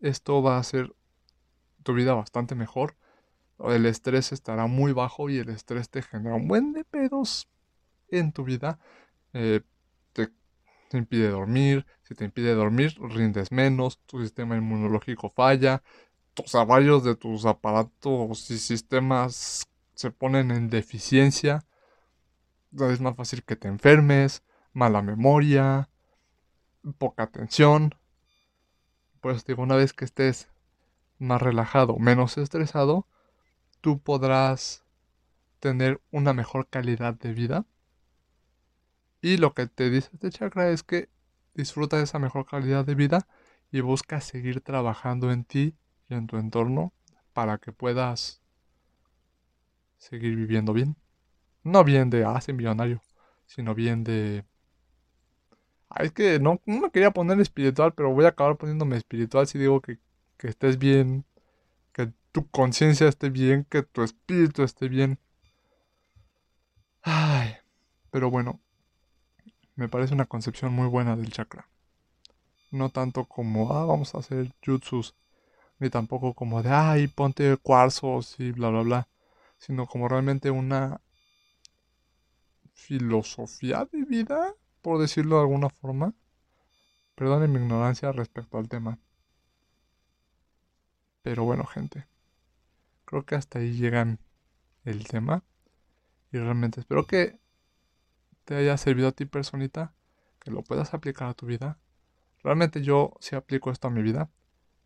Esto 0.00 0.42
va 0.42 0.58
a 0.58 0.62
ser 0.64 0.94
tu 1.82 1.94
vida 1.94 2.12
bastante 2.12 2.54
mejor. 2.54 2.98
El 3.58 3.86
estrés 3.86 4.32
estará 4.32 4.66
muy 4.66 4.92
bajo 4.92 5.30
y 5.30 5.38
el 5.38 5.48
estrés 5.48 5.88
te 5.88 6.02
genera 6.02 6.34
un 6.34 6.46
buen 6.46 6.74
de 6.74 6.84
pedos 6.84 7.48
en 8.08 8.32
tu 8.32 8.44
vida. 8.44 8.78
Eh, 9.32 9.62
te, 10.12 10.30
impide 10.92 11.30
dormir. 11.30 11.86
Si 12.02 12.14
te 12.14 12.26
impide 12.26 12.54
dormir, 12.54 12.98
rindes 13.00 13.50
menos. 13.50 13.98
Tu 14.04 14.20
sistema 14.20 14.58
inmunológico 14.58 15.30
falla. 15.30 15.82
Sea, 16.46 16.64
varios 16.64 17.04
de 17.04 17.14
tus 17.14 17.46
aparatos 17.46 18.50
y 18.50 18.58
sistemas 18.58 19.66
se 19.94 20.10
ponen 20.10 20.50
en 20.50 20.68
deficiencia. 20.68 21.64
Es 22.72 23.00
más 23.00 23.16
fácil 23.16 23.44
que 23.44 23.56
te 23.56 23.68
enfermes. 23.68 24.42
Mala 24.72 25.00
memoria. 25.00 25.88
Poca 26.98 27.22
atención. 27.22 27.94
Pues 29.20 29.44
digo, 29.44 29.62
una 29.62 29.76
vez 29.76 29.92
que 29.92 30.04
estés 30.04 30.48
más 31.18 31.40
relajado, 31.40 31.96
menos 31.98 32.36
estresado, 32.36 33.06
tú 33.80 34.00
podrás 34.00 34.84
tener 35.60 36.02
una 36.10 36.32
mejor 36.32 36.68
calidad 36.68 37.14
de 37.14 37.32
vida. 37.32 37.64
Y 39.22 39.38
lo 39.38 39.54
que 39.54 39.66
te 39.66 39.88
dice 39.88 40.10
este 40.12 40.30
chakra 40.30 40.68
es 40.68 40.82
que 40.82 41.08
disfruta 41.54 41.96
de 41.96 42.02
esa 42.02 42.18
mejor 42.18 42.44
calidad 42.44 42.84
de 42.84 42.94
vida 42.94 43.26
y 43.70 43.80
busca 43.80 44.20
seguir 44.20 44.60
trabajando 44.60 45.32
en 45.32 45.44
ti 45.44 45.76
en 46.14 46.26
tu 46.26 46.36
entorno 46.38 46.92
para 47.32 47.58
que 47.58 47.72
puedas 47.72 48.40
seguir 49.98 50.36
viviendo 50.36 50.72
bien. 50.72 50.96
No 51.62 51.84
bien 51.84 52.10
de, 52.10 52.24
ah, 52.24 52.40
millonario, 52.54 53.02
sino 53.46 53.74
bien 53.74 54.04
de... 54.04 54.44
Ah, 55.88 56.02
es 56.04 56.12
que 56.12 56.38
no, 56.40 56.60
no 56.66 56.80
me 56.80 56.90
quería 56.90 57.10
poner 57.12 57.40
espiritual, 57.40 57.94
pero 57.94 58.10
voy 58.12 58.24
a 58.24 58.28
acabar 58.28 58.56
poniéndome 58.56 58.96
espiritual 58.96 59.46
si 59.46 59.58
digo 59.58 59.80
que 59.80 59.98
que 60.36 60.48
estés 60.48 60.78
bien, 60.78 61.24
que 61.92 62.12
tu 62.32 62.48
conciencia 62.48 63.08
esté 63.08 63.30
bien, 63.30 63.64
que 63.64 63.82
tu 63.82 64.02
espíritu 64.02 64.62
esté 64.62 64.88
bien. 64.88 65.18
Ay, 67.02 67.56
pero 68.10 68.30
bueno, 68.30 68.60
me 69.76 69.88
parece 69.88 70.14
una 70.14 70.26
concepción 70.26 70.72
muy 70.72 70.88
buena 70.88 71.16
del 71.16 71.32
chakra. 71.32 71.68
No 72.70 72.90
tanto 72.90 73.24
como, 73.24 73.72
ah, 73.72 73.84
vamos 73.84 74.14
a 74.14 74.18
hacer 74.18 74.52
jutsus, 74.64 75.14
ni 75.84 75.90
tampoco 75.90 76.32
como 76.32 76.62
de, 76.62 76.70
ay, 76.70 77.08
ponte 77.08 77.58
cuarzos 77.58 78.40
y 78.40 78.52
bla, 78.52 78.70
bla, 78.70 78.80
bla, 78.80 79.08
sino 79.58 79.86
como 79.86 80.08
realmente 80.08 80.50
una 80.50 81.02
filosofía 82.72 83.86
de 83.92 84.04
vida, 84.06 84.54
por 84.80 84.98
decirlo 84.98 85.36
de 85.36 85.42
alguna 85.42 85.68
forma. 85.68 86.14
Perdonen 87.14 87.52
mi 87.52 87.60
ignorancia 87.60 88.12
respecto 88.12 88.56
al 88.56 88.68
tema. 88.68 88.98
Pero 91.20 91.44
bueno, 91.44 91.66
gente. 91.66 92.06
Creo 93.04 93.26
que 93.26 93.34
hasta 93.34 93.58
ahí 93.58 93.72
llegan 93.72 94.18
el 94.86 95.06
tema. 95.06 95.44
Y 96.32 96.38
realmente 96.38 96.80
espero 96.80 97.06
que 97.06 97.38
te 98.46 98.56
haya 98.56 98.78
servido 98.78 99.08
a 99.08 99.12
ti, 99.12 99.26
personita. 99.26 99.94
Que 100.38 100.50
lo 100.50 100.62
puedas 100.62 100.94
aplicar 100.94 101.28
a 101.28 101.34
tu 101.34 101.44
vida. 101.44 101.78
Realmente 102.42 102.82
yo 102.82 103.12
sí 103.20 103.36
aplico 103.36 103.70
esto 103.70 103.88
a 103.88 103.90
mi 103.90 104.02
vida. 104.02 104.30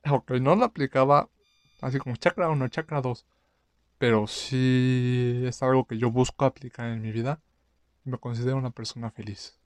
Aunque 0.04 0.40
no 0.40 0.54
lo 0.56 0.64
aplicaba 0.64 1.28
así 1.80 1.98
como 1.98 2.16
chakra 2.16 2.48
1, 2.50 2.68
chakra 2.68 3.00
2. 3.00 3.26
Pero 3.98 4.26
sí 4.26 5.42
es 5.46 5.62
algo 5.62 5.86
que 5.86 5.98
yo 5.98 6.10
busco 6.10 6.44
aplicar 6.44 6.88
en 6.88 7.02
mi 7.02 7.12
vida. 7.12 7.42
Me 8.04 8.18
considero 8.18 8.56
una 8.56 8.70
persona 8.70 9.10
feliz. 9.10 9.58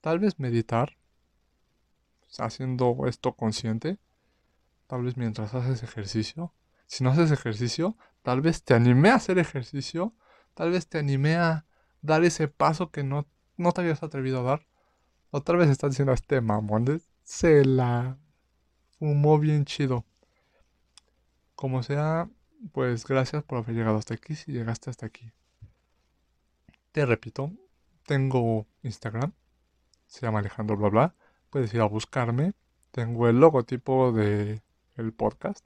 Tal 0.00 0.18
vez 0.18 0.38
meditar. 0.38 0.96
Haciendo 2.38 3.06
esto 3.06 3.34
consciente 3.34 3.98
tal 4.88 5.02
vez 5.02 5.16
mientras 5.16 5.54
haces 5.54 5.84
ejercicio. 5.84 6.52
Si 6.86 7.04
no 7.04 7.10
haces 7.10 7.30
ejercicio, 7.30 7.96
tal 8.22 8.40
vez 8.40 8.64
te 8.64 8.74
animé 8.74 9.10
a 9.10 9.16
hacer 9.16 9.38
ejercicio, 9.38 10.14
tal 10.54 10.72
vez 10.72 10.88
te 10.88 10.98
animé 10.98 11.36
a 11.36 11.66
dar 12.00 12.24
ese 12.24 12.48
paso 12.48 12.90
que 12.90 13.04
no, 13.04 13.28
no 13.56 13.72
te 13.72 13.82
habías 13.82 14.02
atrevido 14.02 14.40
a 14.40 14.42
dar. 14.42 14.66
Otra 15.30 15.58
vez 15.58 15.68
estás 15.68 15.90
diciendo 15.90 16.12
este 16.12 16.40
mamón, 16.40 17.02
se 17.22 17.64
la 17.64 18.18
fumó 18.98 19.38
bien 19.38 19.64
chido. 19.64 20.04
Como 21.54 21.82
sea, 21.82 22.28
pues 22.72 23.06
gracias 23.06 23.42
por 23.44 23.58
haber 23.58 23.74
llegado 23.74 23.96
hasta 23.96 24.14
aquí, 24.14 24.34
si 24.34 24.52
llegaste 24.52 24.90
hasta 24.90 25.06
aquí. 25.06 25.32
Te 26.92 27.06
repito, 27.06 27.52
tengo 28.04 28.66
Instagram, 28.82 29.32
se 30.06 30.22
llama 30.22 30.40
Alejandro 30.40 30.76
Bla 30.76 30.88
Bla, 30.88 31.14
puedes 31.50 31.72
ir 31.74 31.80
a 31.80 31.84
buscarme. 31.84 32.54
Tengo 32.90 33.28
el 33.28 33.38
logotipo 33.38 34.12
de 34.12 34.62
el 34.96 35.12
podcast. 35.12 35.64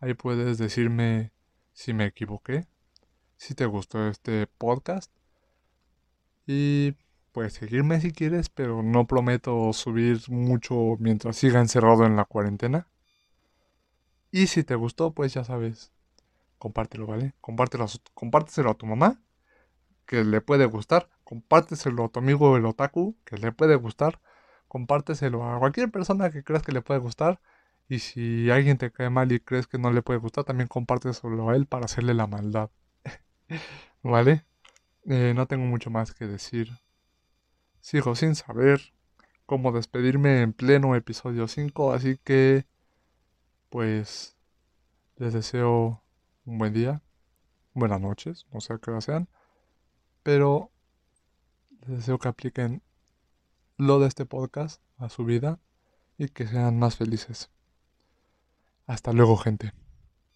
Ahí 0.00 0.14
puedes 0.14 0.58
decirme 0.58 1.32
si 1.72 1.94
me 1.94 2.06
equivoqué, 2.06 2.66
si 3.36 3.54
te 3.54 3.66
gustó 3.66 4.08
este 4.08 4.46
podcast. 4.46 5.10
Y 6.46 6.94
puedes 7.36 7.52
seguirme 7.52 8.00
si 8.00 8.12
quieres, 8.12 8.48
pero 8.48 8.82
no 8.82 9.06
prometo 9.06 9.70
subir 9.74 10.22
mucho 10.30 10.96
mientras 11.00 11.36
siga 11.36 11.60
encerrado 11.60 12.06
en 12.06 12.16
la 12.16 12.24
cuarentena. 12.24 12.88
Y 14.30 14.46
si 14.46 14.64
te 14.64 14.74
gustó, 14.74 15.12
pues 15.12 15.34
ya 15.34 15.44
sabes, 15.44 15.92
compártelo, 16.56 17.06
¿vale? 17.06 17.34
Compártelo, 17.42 17.84
compárteselo 18.14 18.70
a 18.70 18.74
tu 18.74 18.86
mamá, 18.86 19.20
que 20.06 20.24
le 20.24 20.40
puede 20.40 20.64
gustar. 20.64 21.10
Compárteselo 21.24 22.06
a 22.06 22.08
tu 22.08 22.20
amigo 22.20 22.56
el 22.56 22.64
otaku, 22.64 23.18
que 23.26 23.36
le 23.36 23.52
puede 23.52 23.76
gustar. 23.76 24.18
Compárteselo 24.66 25.44
a 25.44 25.58
cualquier 25.58 25.90
persona 25.90 26.30
que 26.30 26.42
creas 26.42 26.62
que 26.62 26.72
le 26.72 26.80
puede 26.80 27.00
gustar. 27.00 27.42
Y 27.86 27.98
si 27.98 28.48
alguien 28.50 28.78
te 28.78 28.90
cae 28.90 29.10
mal 29.10 29.30
y 29.30 29.40
crees 29.40 29.66
que 29.66 29.76
no 29.76 29.92
le 29.92 30.00
puede 30.00 30.20
gustar, 30.20 30.44
también 30.44 30.68
compárteselo 30.68 31.50
a 31.50 31.54
él 31.54 31.66
para 31.66 31.84
hacerle 31.84 32.14
la 32.14 32.26
maldad. 32.26 32.70
¿Vale? 34.02 34.46
Eh, 35.04 35.34
no 35.36 35.46
tengo 35.46 35.66
mucho 35.66 35.90
más 35.90 36.14
que 36.14 36.26
decir. 36.26 36.70
Sigo 37.86 38.16
sin 38.16 38.34
saber 38.34 38.80
cómo 39.46 39.70
despedirme 39.70 40.42
en 40.42 40.52
pleno 40.52 40.96
episodio 40.96 41.46
5, 41.46 41.92
así 41.92 42.18
que 42.18 42.66
pues 43.68 44.36
les 45.18 45.32
deseo 45.32 46.02
un 46.46 46.58
buen 46.58 46.72
día, 46.72 47.00
buenas 47.74 48.00
noches, 48.00 48.44
no 48.52 48.60
sé 48.60 48.72
a 48.72 48.78
qué 48.78 48.90
hora 48.90 49.00
sean, 49.00 49.28
pero 50.24 50.72
les 51.82 51.98
deseo 51.98 52.18
que 52.18 52.26
apliquen 52.26 52.82
lo 53.76 54.00
de 54.00 54.08
este 54.08 54.26
podcast 54.26 54.82
a 54.98 55.08
su 55.08 55.24
vida 55.24 55.60
y 56.18 56.30
que 56.30 56.48
sean 56.48 56.80
más 56.80 56.96
felices. 56.96 57.52
Hasta 58.88 59.12
luego, 59.12 59.36
gente. 59.36 59.72